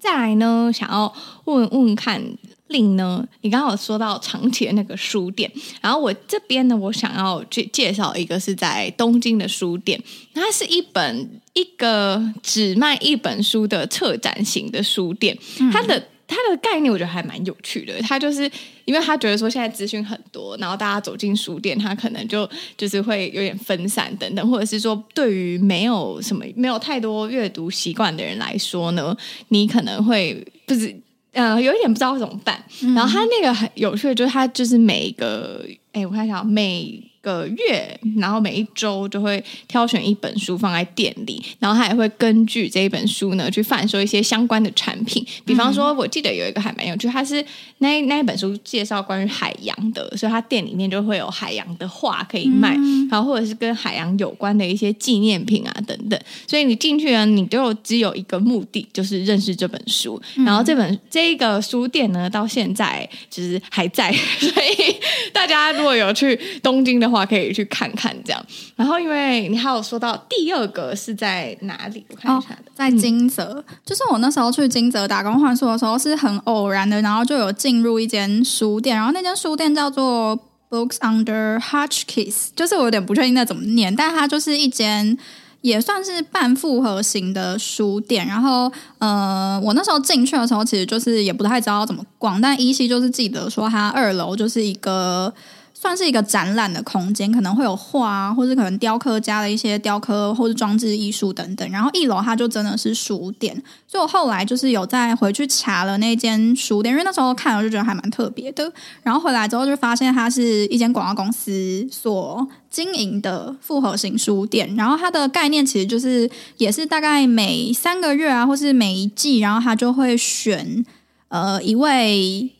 [0.00, 1.12] 再来呢，想要
[1.44, 2.22] 问问看
[2.68, 10.00] 令呢，你刚刚有说到长崎的那个书店，然后我这边呢，我想要介介绍一个是在东京的书店，
[10.32, 15.36] 它是一本一个只卖一本书的策展型的书店，
[15.72, 18.50] 它的它的概念我觉得还蛮有趣的，它就是
[18.84, 29.16] 因为他觉得说现在资讯很多，然后大家走进书店，他可能就就是会有点分散等等，或者是说对于没有什么没有太多阅读习惯的人来说呢，
[29.48, 30.96] 你可能会不是。
[31.32, 32.60] 呃，有一点不知道怎么办。
[32.92, 37.00] 然后他那个很有趣的，就是他就是每一个，哎，我看一下每。
[37.22, 45.24] 个月，然后每一周就会挑选一本书放在店里，然后他也会根据这一本书呢去贩售一些相关的产品。
[45.44, 47.44] 比方说，我记得有一个还蛮有趣，他是
[47.78, 56.18] 那那一本书介绍关于海洋的，所以他店里面就会有海洋的画可以卖，嗯、然后或者是跟海洋有关的一些纪念品啊等等。
[56.46, 60.18] 所以你进去呢，你就只有一个目的，就是认识这本书。
[60.46, 64.96] 然后这本这个书店呢，到现在就是还在， 所以
[65.34, 67.09] 大家如果有去东京的。
[67.10, 68.46] 话可以去看看这样，
[68.76, 72.04] 然后因为你还有说到第二个是在哪里？
[72.10, 80.38] 我看一下，在金泽，就是我那时候去金泽打工换宿的时候是很偶然的，然后就有进入一间书店，然后那间书店叫做
[80.70, 85.18] Books Under Hotchkiss，就是我有点不确定那怎么念，但它就是一间
[85.62, 88.26] 也算是半复合型的书店。
[88.26, 95.32] 然后，呃，我那时候进去的时候其实就是也不太知道怎么逛，但依稀就是记得说它二楼就是一个。
[95.80, 101.66] 算是一个展览的空间，可能会有画啊，或者可能雕刻家的一些雕刻，或者装置艺术等等。
[101.70, 103.54] 然后一楼它就真的是书店，
[103.88, 108.70] 所以我后来就是有再回去查了那间书店，因为那时候看了就觉得还蛮特别的。
[109.02, 114.76] 然后回来之后就发现它是一间广告公司所经营的复合型书店。
[114.76, 120.84] 然后它的概念其实就是也是大概每三个月啊，或是每一季，然后它就会选
[121.28, 122.50] 呃一位。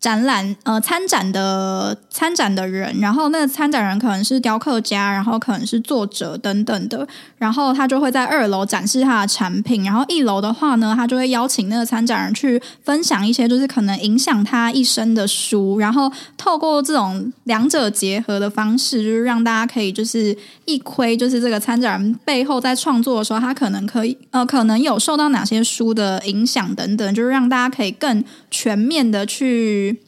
[0.00, 20.34] 展览呃，参展的参展的人，然后那个参展人可能是雕刻家，然后可能是作者等等的，然后他就会在二楼展示他的产品，然后一楼的话呢，他就会邀请那个参展人去分享一些就是可能影响他一生的书，然后透过这种两者结合的方式，就是让大家可以就是
[20.64, 30.02] 一窥，就是这个参展人背后在创作的时候，他可能可以呃，可能有受到哪些书的影响等等，就是让大家可以更全面的去。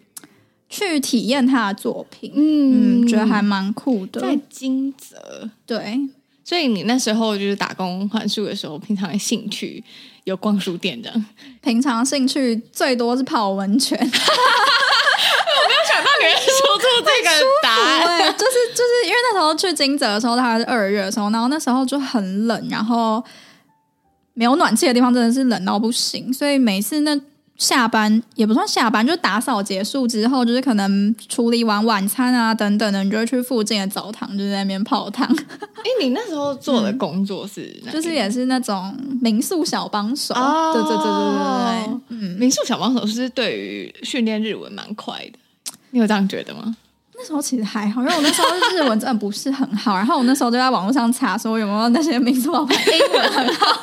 [0.74, 4.22] 去体验他的作品，嗯，嗯，觉得还蛮酷的。
[4.22, 6.00] 在金泽，对，
[6.42, 9.84] 所以你那时候就是打工换书的时候，平常的兴趣
[10.24, 11.12] 有逛书店的。
[11.60, 13.98] 平常兴趣最多是泡温泉。
[14.00, 14.16] 我没有
[15.92, 17.28] 想到你会说出这个
[17.62, 23.22] 答案，对，就是就是因为那时候去金泽的时候，它是二月的时候，然后那时候就很冷，然后
[24.32, 27.20] 没有暖气的地方真的是冷到不行，所以每次那。
[27.62, 35.24] 下班也不算下班，就打扫结束之后，就是可能处理完晚餐啊等等的，你就会去附近的澡堂，就在那边泡汤。
[35.28, 37.92] 哎、欸，你那时候做的工作是、嗯？
[37.92, 40.34] 就是也是那种民宿小帮手。
[40.34, 45.38] 哦、对对对对对对，嗯，民宿小帮手是对于训练日文蛮快的，
[45.92, 46.76] 你有这样觉得吗？
[47.14, 53.80] 那时候其实还好，因为我那时候日文真的不是很好，然后我那时候就在网络上查说有没有那些民宿老板英文很好。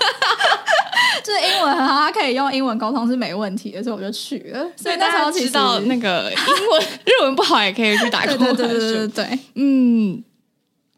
[1.30, 4.68] 就是英文很好，他可以用英文沟通是没问题的，所以我就去了。
[4.76, 8.54] 所以那时候知道那个英文 日文不好也可以去打工对。
[8.54, 10.24] 对对对对对，嗯。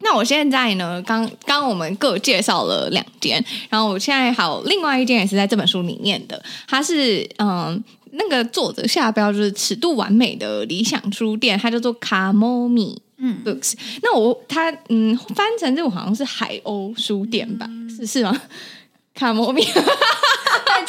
[0.03, 0.99] 那我现在呢？
[1.03, 13.73] 刚刚我们各介绍了两间，然后我现在还有另外一间也是在这本书里面的，它是嗯，那个作者下标就是尺度完美的理想书店，它叫做卡莫米嗯 Books。
[14.01, 17.67] 那我它嗯翻成这种好像是海鸥书店吧？
[17.69, 18.35] 嗯、是是吗？
[19.13, 19.65] 看毛病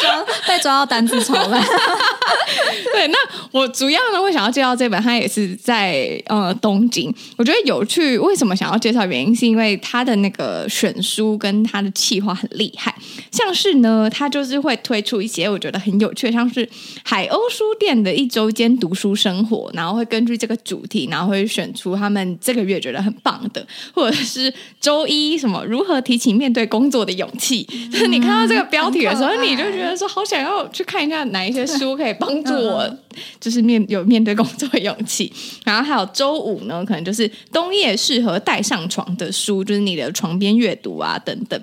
[0.02, 1.62] 被抓被抓到单字超烂。
[2.92, 3.16] 对，那
[3.50, 7.12] 我主要呢会想要介绍这本，它也是在呃东京。
[7.36, 9.06] 我觉得有趣，为什么想要介绍？
[9.06, 12.94] 原因是因为它的那个选书跟它的企划很厉害。
[13.30, 16.68] 像是呢，它就是会推出一些我觉得很有趣，像是
[17.04, 27.64] 海鸥书店的一周间读书生活，然后会根据这个主题，然后会选出他们这个月觉得很棒的，或者是周一什么如何提起面对工作的勇气。
[27.90, 32.98] 就 是你看到这个标题的时候，你就觉得说好想要去看一下哪一些书可以帮助我，
[33.40, 35.33] 就是面有面对工作的勇气。
[35.64, 41.61] 然后还有周五呢，可能就是冬夜适合带上床的书，就是你的床边阅读啊等等。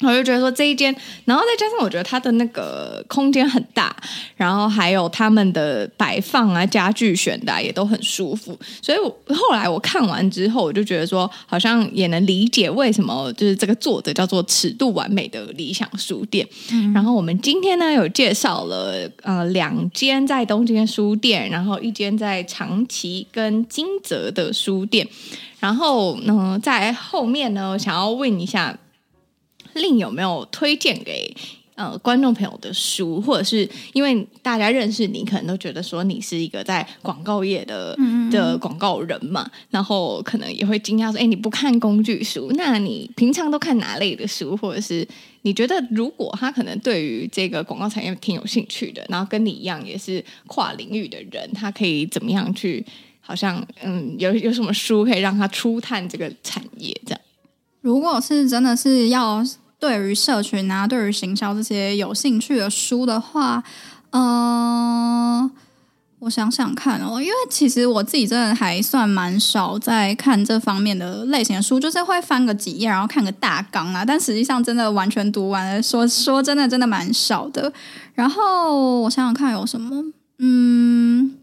[0.00, 3.94] 我就觉得说这一间，然后再加上我觉得它的那个空间很大，
[4.36, 16.46] 然后还有他们的摆放啊、家具选的、啊、也都很舒服，所以我后来我看完之后，我就觉得说好像也能理解为什么就是这个作者叫做尺度完美的理想书店。
[16.72, 25.08] 嗯、然后我们今天呢有介绍了呃两间在东京的书店，然后一间在长崎跟金泽的书店，
[25.60, 28.76] 然后呢、呃、在后面呢想要问一下。
[29.74, 31.34] 另有没有推荐给
[31.76, 37.98] 呃观众朋友的书，或者是因为大家认识你，可能都觉得说你是一个在广告业的
[38.30, 44.56] 的广告人嘛，然后可能也会惊讶说，哎，你不看工具书，那你平常都看哪类的书？
[44.56, 45.06] 或者是
[45.42, 52.84] 你觉得如果他可能对于这个广告产业挺有兴趣的，然后跟你一样也是跨领域的人，他可以怎么样去？
[53.20, 56.94] 好像嗯，有有什么书可以让他初探这个产业？
[57.04, 57.20] 这样，
[57.80, 59.44] 如果是真的是要。
[59.84, 63.62] 对于社群啊，对于行销这些有兴趣的书的话，
[64.12, 65.50] 呃，
[66.20, 77.70] 我想想看哦，因为其实我自己真的还算蛮少在看这方面的类型的书，就是会翻个几页，然后看个大纲啊，但实际上真的完全读完了，说 说真的，真的蛮少的。
[78.14, 80.02] 然后我想想看有什么，
[80.38, 81.36] 嗯，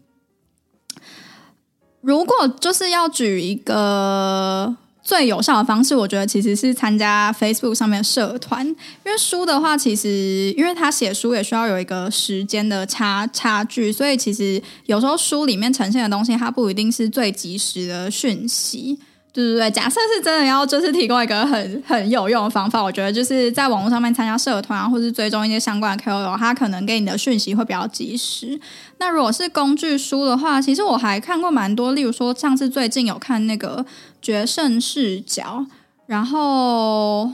[2.00, 4.74] 如果就是要举一个。
[5.02, 18.98] 最有效的方式，我觉得其实是参加 Facebook 上面的社团，因为书的话，其实因为他写书也需要有一个时间的差差距，所以其实有时候书里面呈现的东西，它不一定是最及时的讯息。
[19.32, 28.60] 对对对，假设是真的要就是提供一个很很有用的方法，我觉得就是在网络上面参加社团啊，或是追踪一些相关的 KOL，他可能给你的讯息会比较及时。
[28.98, 33.82] 那如果是工具书的话，其实我还看过蛮多，例如说像是最近有看那个
[34.20, 35.64] 《决胜视角》，
[36.04, 37.32] 然后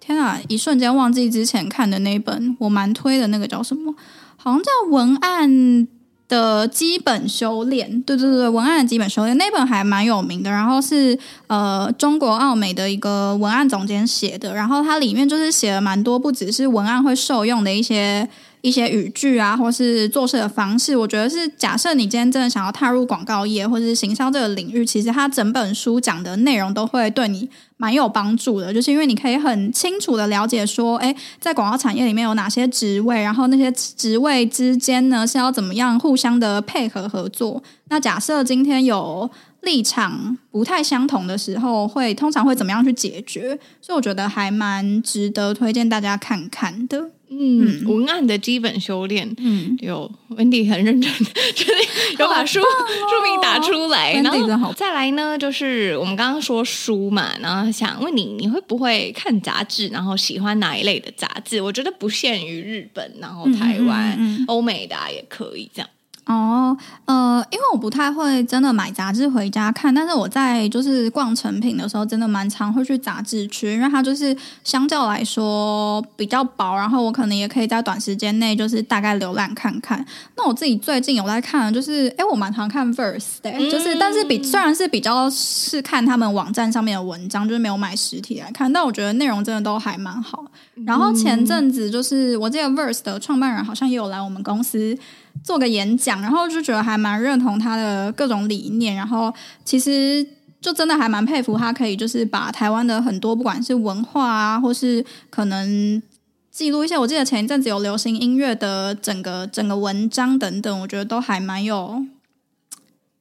[0.00, 3.94] 天啊，一瞬间忘记之前看的那本我蛮推的那个叫什么，
[4.38, 5.86] 好像叫文案。
[6.28, 18.28] 的基本修炼，对对对，文案的基本修炼那本还蛮有名的，然后是呃中国奥美的一个文案总监写的，然后它里面就是写了蛮多，不只是文案会受用的一些。
[18.60, 37.62] 一些语句啊，或是做事的方式，我觉得是假设你今天真的想要踏入广告业或是行销这个领域，其实它整本书讲的内容都会对你蛮有帮助的，就是因为你可以很清楚的了解说，哎，在广告产业里面有哪些职位，然后那些职位之间呢是要怎么样互相的配合合作。
[37.90, 39.30] 那假设今天有
[39.62, 43.58] 立场不太相同的时候，会通常会怎么样去解决？
[43.80, 47.10] 所以我觉得还蛮值得推荐大家看看的。
[47.30, 51.12] 嗯，文案的基本修炼，嗯，有 Wendy 很认真，
[51.54, 51.72] 就是
[52.18, 59.88] 有把书、哦、书名打出来，然后再来呢，就是我们刚刚说书嘛，然后想问你，你会不会看杂志？
[59.88, 61.60] 然后喜欢哪一类的杂志？
[61.60, 65.88] 我觉得不限于日本，然后台湾、嗯嗯嗯、欧美的、啊、也可以这样。
[66.28, 66.76] 哦，
[67.06, 80.04] 呃，因为我不太会真的买杂志回家看，但是我在就是逛成品的时候，真的蛮常会去杂志区，因为它就是相较来说比较薄，然后我可能也可以在短时间内就是大概浏览看看。
[80.36, 90.44] 那我自己最近有在看，就是哎，我蛮常看 Verse 的，就是但是比虽然是比较是看他们网站上面的文章，就是没有买实体来看，但我觉得内容真的都还蛮好。
[90.84, 94.94] 然后前阵子就是我这个 Verse 的创办人好像也有来我们公司。
[95.42, 99.32] 做个演讲，然后就觉得还蛮认同他的各种理念，然后
[99.64, 100.26] 其实
[100.60, 106.02] 就真的还蛮佩服他，可以就是把台湾的很多不管是文化啊，或是可能
[106.50, 112.04] 记录一些，我记得前一阵子有流行音乐的整个整个文章等等，我觉得都还蛮有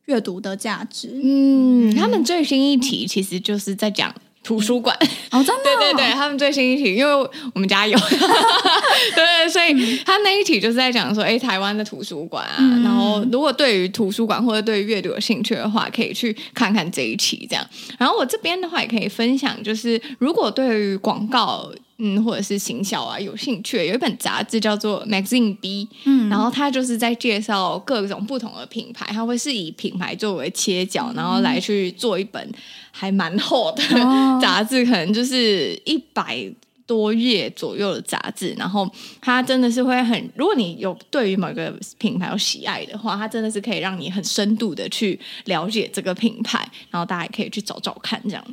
[0.06, 1.20] 阅读的价值。
[1.24, 4.14] 嗯，他们最新一题其实就是在讲。
[4.48, 4.98] 图书馆
[5.30, 8.00] 哦，真的、哦，对对对，他们最新一期，因为我们家有，
[9.14, 17.68] 对，所以他那一期就是在讲说，哎，台湾的图书馆啊，嗯、然后如果对于图书馆或者对于阅读有兴趣的话，可以去看看这一期这样。
[17.98, 21.70] 然后我这边的话也可以分享，就是如果对于广告。
[22.00, 32.52] 嗯，或者是行销啊，有兴趣有一本杂志叫做《Magazine B》，嗯，然后它就是在介绍各种不同的品牌，它会是以品牌作为切角，然后来去做一本
[32.92, 33.82] 还蛮厚的
[34.40, 36.48] 杂志，可能就是一百
[36.86, 38.54] 多页左右的杂志。
[38.60, 38.88] 然后
[39.20, 46.60] 它真的是会很，如果你有对于某个品牌有喜爱的话，它真的是可以让你很深度的去了解这个品牌，
[46.92, 48.46] 然后大家也可以去找找看，这样。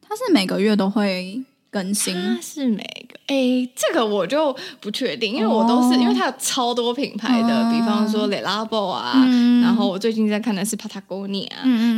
[0.00, 1.42] 它是每个月都会。
[1.72, 2.14] 更新。
[2.42, 11.48] 是每个哎，这个我就不确定，因为我都是、哦、因为它有超多品牌的，哦、比方说 Le Labo 啊，嗯、然后我最近在看的是 Patagonia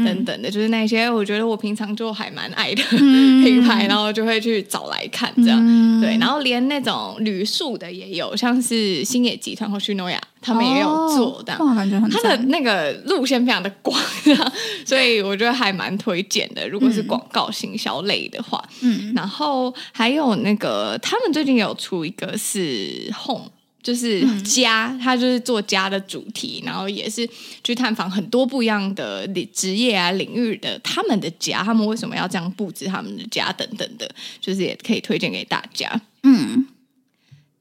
[0.05, 5.59] 等等的，就是那些我觉得我平常就还蛮爱的、嗯、 品牌，然后就会去找来看这样。
[5.61, 12.11] 嗯、对，然后连那种旅宿的也有，像是星野集团或旭诺雅，他们也有做的，哇，感觉很。
[12.11, 13.99] 它的那个路线非常的广，
[14.85, 16.69] 所以我觉得还蛮推荐的。
[16.69, 23.51] 如果是广告行销类的话，嗯，然后还有那个他们最近有出一个是 Home，
[23.83, 27.27] 就是家，他就是做家的主题，然后也是
[27.63, 34.07] 去探访很多不一样的职业啊领域的他们的家，他们为什么要这样布置他们的家等等的，
[34.41, 36.01] 就是也可以推荐给大家。
[36.23, 36.67] 嗯，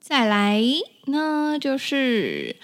[0.02, 0.62] 再来。
[1.06, 2.56] 那就是，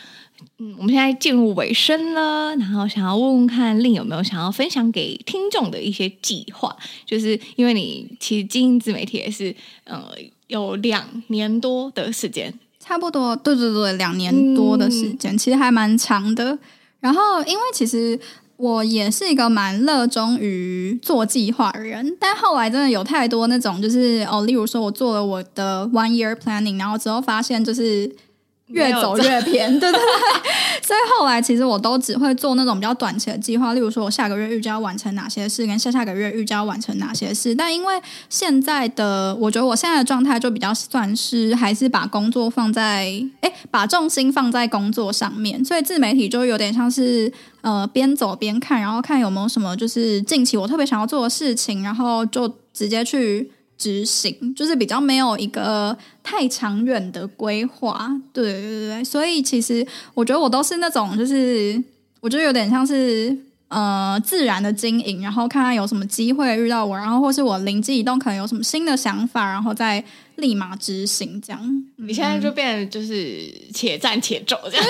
[0.57, 6.75] 嗯，我们现在进入尾声了，然后想要问问看，Lin 有没有想要分享给听众的一些计划？
[7.05, 10.03] 就是因为你其实经营自媒体也是，呃，
[10.47, 16.57] 有两年多的时间，差不多，对对对，两年多的时间，嗯、其实还蛮长的。
[16.99, 18.19] 然后，因为其实。
[18.59, 28.13] 我也是一个蛮热衷于做计划的人，但后来真的有太多那种，就是哦，例如说我做了我的 one year planning，然后之后发现就是。
[28.69, 37.55] 越走越偏， 对对对，所以后来其实我都只会做那种比较短期的计划，例如说我下个月预计要完成哪些事，跟下下个月预计要完成哪些事。
[37.55, 37.99] 但因为
[38.29, 43.05] 现在的，我觉得我现在的状态就比较算是还是把工作放在，
[43.41, 53.51] 诶，把重心放在工作上面，所以自媒体就有点像是呃边走边看，然后看有没有什么就是近期我特别想要做的事情，然后就直接去。
[53.79, 61.81] 执行就是比较没有一个太长远的规划，对对对对，所以其实我觉得我都是那种，就是
[62.19, 63.35] 我觉得有点像是
[63.69, 70.03] 呃自然的经营，然后看看有什么机会遇到我，然后或是我灵机一动，可能有什么新的想法，然后再
[70.35, 71.85] 立马执行这样。
[71.95, 74.85] 你现在就变成就是且战且走这样。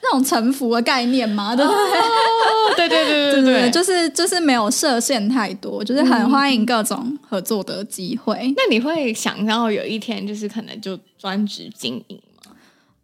[0.00, 1.78] 这种臣服的概念嘛，对不对？
[1.78, 8.34] 哦、对对对对对，对 就是就是没有设限太多，就是很欢迎各种合作的机会。
[8.40, 12.52] 嗯、那你会想到有一天，就是可能就专职经营吗？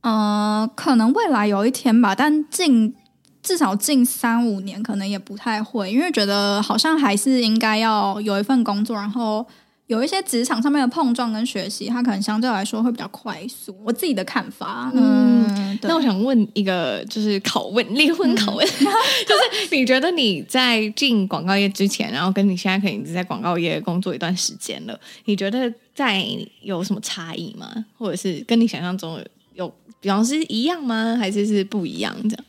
[0.02, 2.94] 呃，可能未来有一天吧，但近
[3.42, 9.44] 至少近三五年，可能也不太会，因为觉得好像还是应该要有一份工作，然后。
[9.86, 13.76] 有一些职场上面的碰撞跟学习，它可能相对来说会比较快速。
[13.84, 18.84] 我自己的看法，嗯，嗯，那我想问一个就是拷问， 灵魂拷问，嗯、
[19.28, 19.34] 就
[19.66, 26.26] 是你觉得你在进广告业之前，然后跟你现在可能已经在广告业工作一段时间了，你觉得在
[26.62, 27.84] 有什么差异吗？
[27.98, 29.18] 或者是跟你想象中
[29.52, 31.14] 有，有比方是一样吗？
[31.18, 32.44] 还是是不一样这样？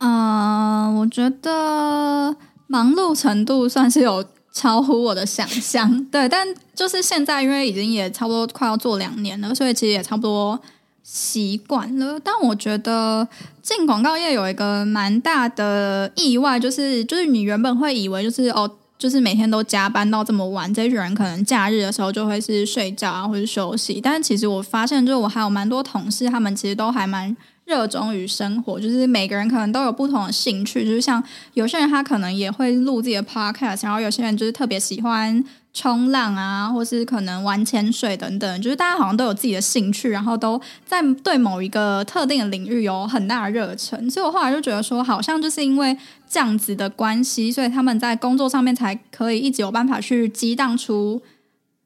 [0.00, 4.22] 嗯、呃，我觉得忙碌程度算是有。
[4.56, 10.58] 超乎我的想象， 对，但就是现在，因为已经也差不多快要做两年了，所以其实也差不多
[11.02, 12.18] 习惯了。
[12.18, 13.28] 但我觉得
[13.60, 24.00] 进广告业有一个蛮大的意外，就是就是你原本会以为就是哦，就是每天都加班到这么晚，这群人可能假日的时候就会是睡觉啊，或者休息。
[24.00, 27.36] 但其实我发现，就是我还有蛮多同事，他们其实都还蛮。
[27.66, 31.22] 热衷于生活，就是每个人可能都有不同的兴趣，就是像
[31.54, 35.44] 有些人他可能也会录自己的 podcast，然后有些人就是特别喜欢
[35.74, 45.96] 冲浪啊，或是可能玩潜水等等，就是大家好像都有自己的兴趣，然后都在对某一个特定的领域有很大的热忱，所以我后来就觉得说，好像就是因为
[46.30, 51.20] 这样子的关系，所以他们在工作上面才可以一直有办法去激荡出。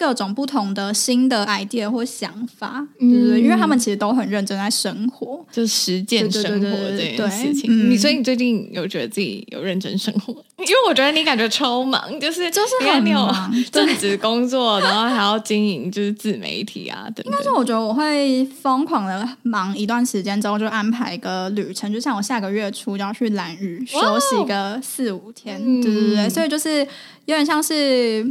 [0.00, 3.40] 各种不同的新的 idea 或想法，嗯、对不对？
[3.42, 7.90] 因为他们其实都很认真在生活，就实践生活这件事情。
[7.90, 10.32] 你所以你最近有觉得自己有认真生活？
[10.56, 17.26] 因为我觉得你感觉超忙，就是就是很忙，正职工作，然后还要经营就是自媒体啊等等。
[17.26, 26.30] 应该说，我觉得我会疯狂的忙一段时间之后，就安排一个旅程，就像我下个月初就要去兰屿休息个四五天，哦、对对对。
[26.30, 26.78] 所以就是
[27.26, 28.26] 有点像是。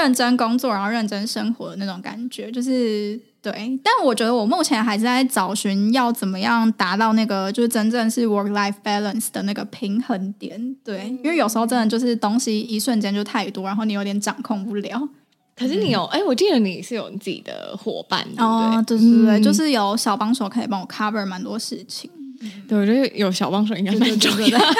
[0.00, 3.52] 认真工作，然后认真生活的那种感觉，就是对。
[3.82, 10.76] 但我觉得我目前还是在找寻要怎么样达到那个，就是真正是 work life balance 的那个平衡点。
[10.84, 15.08] 对，因为有时候真的就是东西一瞬间就太多，然后你有点掌控不了。
[15.56, 18.44] 可是你有，哎、嗯，我记得你是有你自己的伙伴，对不对？
[18.46, 22.08] 哦，对对对，嗯、就是有小帮手可以帮我 cover 蛮多事情。
[22.68, 24.64] 对，我觉得有小帮手应该蛮重要的。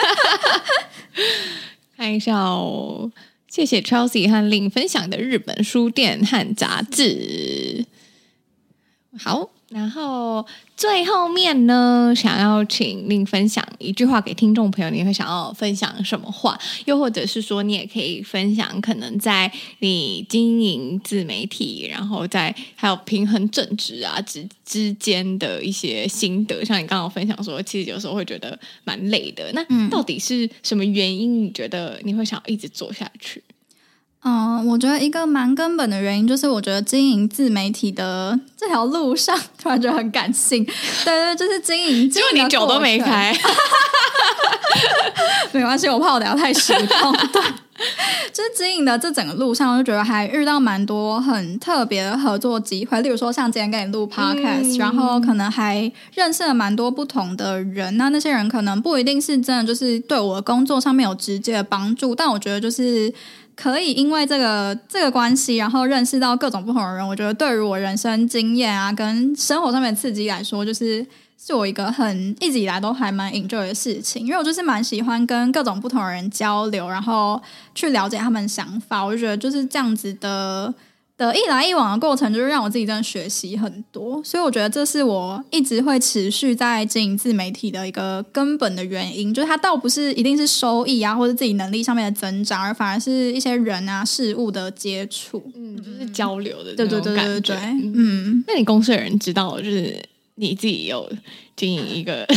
[1.97, 3.11] 看一下哦。
[3.49, 7.87] 谢谢 Chelsea 和 Lin 分享的日本书店和杂志。
[9.19, 10.47] 好，然后
[10.79, 16.59] 最后面呢，想要请您分享一句话给听众朋友，你会想要分享什么话？
[16.87, 26.65] 又或者是说，你也可以分享可能在你经营自媒体，然后在还有平衡正职啊之之间的一些心得。
[26.65, 29.53] 像你刚刚分享说，其实有时候会觉得蛮累的。
[29.53, 31.45] 那到底是什么原因？
[31.45, 33.43] 你觉得你会想要一直做下去？
[34.25, 40.65] 嗯，我觉得一个蛮根本的原因就是，我觉得经营自媒体的这条路上，突然觉得很感性。
[41.05, 43.33] 对对，就是经营，结果你酒都没开，
[45.53, 47.13] 没关系，我怕我等下太失控。
[47.33, 47.43] 对，
[48.33, 57.97] 就是经营的这整个路上，我就觉得还遇到蛮多很特别的合作机会，例如说像今天跟你录 podcast，、嗯、然后可能还认识了蛮多不同的人。
[57.97, 63.13] 那那些人可能不一定是真的就是对我的工作上面有直接的帮助，但我觉得就是。
[63.61, 71.05] 可以因为这个这个关系，然后认识到各种不同的人，我觉得对于我人生经验啊，跟生活上面的刺激来说，就是
[71.41, 74.27] 是我一个很一直以来都还蛮 enjoy 的事情。
[74.27, 77.41] 因为我就是蛮喜欢跟各种不同的人交流，然后
[77.75, 79.05] 去了解他们的想法。
[79.05, 80.75] 我就觉得就是这样子的。
[81.19, 89.35] 的一来一往的过程，就是让我自己真的学习很多，所以我觉得这是我一直会持续在经营自媒体的一个根本的原因。
[89.35, 98.45] 就是它倒不是一定是收益啊，或者自己能力上面的增长，而反而是一些人啊、事物的接触，嗯，就是交流的对对对对对，嗯。
[98.47, 100.01] 那你公司的人知道，就是
[100.39, 101.11] 你自己有
[101.57, 102.27] 经营一个。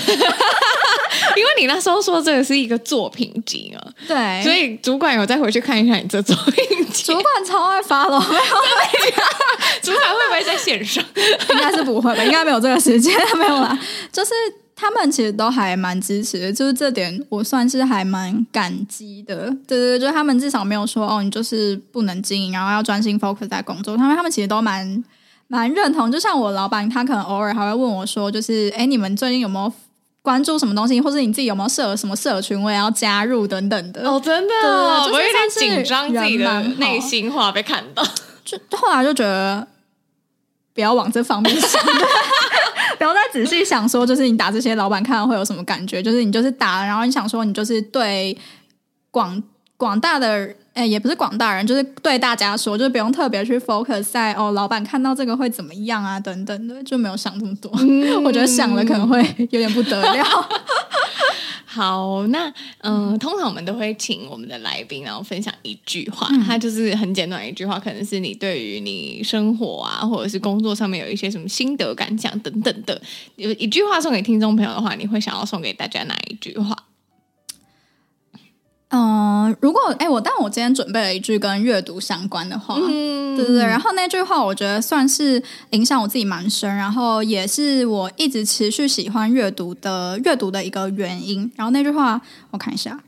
[1.38, 7.04] 因为你那时候说这个是一个作品集啊，对，所以主管有再回去看一下你这作品集。
[7.04, 8.42] 主管超爱发了，没有？
[9.82, 11.04] 主管会不会在线上？
[11.50, 13.78] 应该是不会吧，应该没有这个时间，没有啦。
[14.12, 14.32] 就是
[14.76, 19.50] 他们其实都还蛮支持的，就是这点我算是还蛮感激的。
[19.68, 23.96] 对对对，就是他们至少没有说哦，你就是不能经营，然后要专心 focus 在工作。
[23.96, 25.04] 他们他们其实都蛮
[25.52, 26.12] 蛮认同。
[26.12, 29.72] 就像我老板，他可能偶尔还会问我说，就是哎，你们最近有没有？
[30.24, 34.08] 关注什么东西，或者你自己有没有设什么社群，我也要加入等等的。
[34.08, 38.04] 哦，真的，哦，我有点紧张，自己的内心话被看到。
[38.46, 39.68] 就后来就觉得
[40.76, 41.84] 不要往这方面想，
[43.00, 46.04] 不要再仔细想说，就是你打这些老板看到会有什么感觉？
[46.04, 48.38] 就是你就是打，然后你想说你就是对
[49.10, 49.42] 广
[49.76, 50.56] 广大的。
[50.74, 57.70] 哎，也不是广大人，就是对大家说，就是不用特别去 focus 在哦，老板看到这个会怎么样啊，等等的，就没有想这么多。
[57.80, 60.24] 嗯、 我觉得想了可能会有点不得了。
[61.66, 62.48] 好，那
[62.80, 73.02] 嗯、呃，通常我们都会请我们的来宾，然后分享一句话，它、嗯、就是很简短一句话，可能是你对于你生活啊，或者是工作上面有一些什么心得感想等等的。
[73.38, 76.76] 有一句话送给听众朋友的话，你会想要送给大家哪一句话？
[78.92, 91.50] 嗯，如果哎，我但我今天准备了一句跟阅读相关的话，嗯，对对对，然后那句话我觉得算是影响我自己蛮深，然后也是我一直持续喜欢阅读的阅读的一个原因。
[91.56, 92.22] 然后那句话
[92.52, 93.00] 我看一下，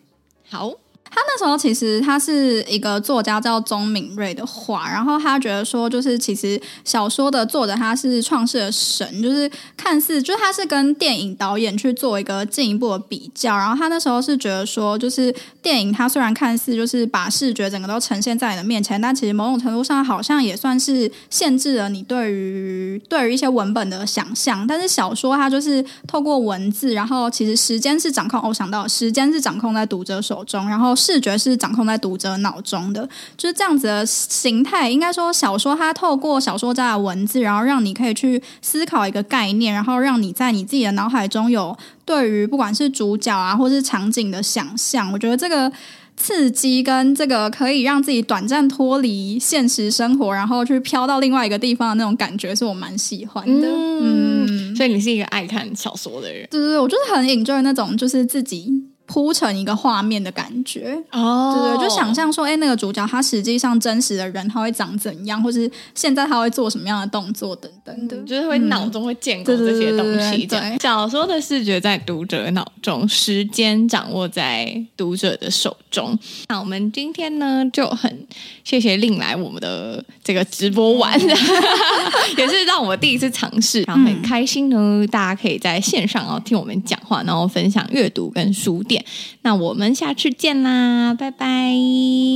[0.50, 0.83] 好。
[1.16, 30.96] 他那时候其实他是一个作家叫钟敏锐的话，然后他觉得说，就是其实小说的作者他是创世的神，就是看似就是他是跟电影导演去做一个进一步的比较，然后他那时候是觉得说，就是电影它虽然看似就是把视觉整个都呈现在你的面前，但其实某种程度上好像也算是限制了你对于对于一些文本的想象，但是小说它就是透过文字，然后其实时间是掌控，我想到时间是掌控在读者手中，然后。
[31.04, 34.90] 视觉是掌控在读者脑中的，就是这样子的形态。
[34.90, 45.12] 应该说，小说它透过小说家的文字，然后让你可以去思考一个概念，然后让你在你自己的脑海中有对于不管是主角啊，或是场景的想象。
[45.12, 45.70] 我觉得这个
[46.16, 53.68] 刺激跟这个可以让自己短暂脱离现实生活，然后去飘到另外一个地方的那种感觉，是我蛮喜欢的。
[53.68, 56.48] 嗯，嗯，所以你是一个爱看小说的人？
[56.50, 58.72] 对对对，我就是很 enjoy 那种，就是自己。
[59.06, 70.46] 铺成一个画面的感觉哦，对对，就想象说，哎，那个主角他实际上真实的人他会长怎样，或是现在他会做什么样的动作等等的，就是会脑中会建构这些东西。
[70.46, 76.18] 对，小说的视觉在读者脑中，时间掌握在读者的手中。
[76.48, 78.26] 那我们今天呢就很
[78.64, 81.20] 谢谢 Lin 来我们的这个直播玩，
[82.38, 85.06] 也是让我第一次尝试，然后很开心呢。
[85.12, 88.93] 大家可以在线上然后听我们讲话，然后分享阅读跟书店。
[89.42, 91.74] 那我们下次见啦，拜拜，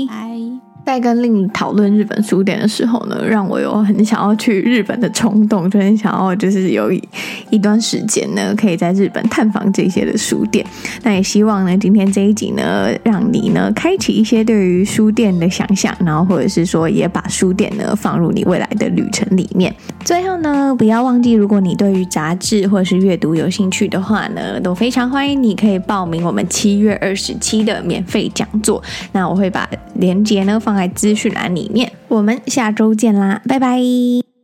[0.08, 0.66] 拜。
[0.88, 7.04] 在跟令讨论日本书店的时候呢，让我有很想要去日本的冲动，就很想要就是有一
[7.50, 10.66] 一段时间呢，可以在日本探访这些的书店。
[11.04, 19.76] 那也希望呢，今天这一集呢，让你呢开启一些对于书店的想象，然后或者是说也把书店呢放入你未来的旅程里面。
[20.06, 28.82] 最后呢，不要忘记，如果你对于杂志或者是阅读有兴趣的话呢，都非常欢迎你可以报名我们七月二十七的免费讲座。
[29.12, 31.91] 那我会把链接呢放在资讯栏里面。
[32.07, 34.37] 我们下周见啦，拜拜。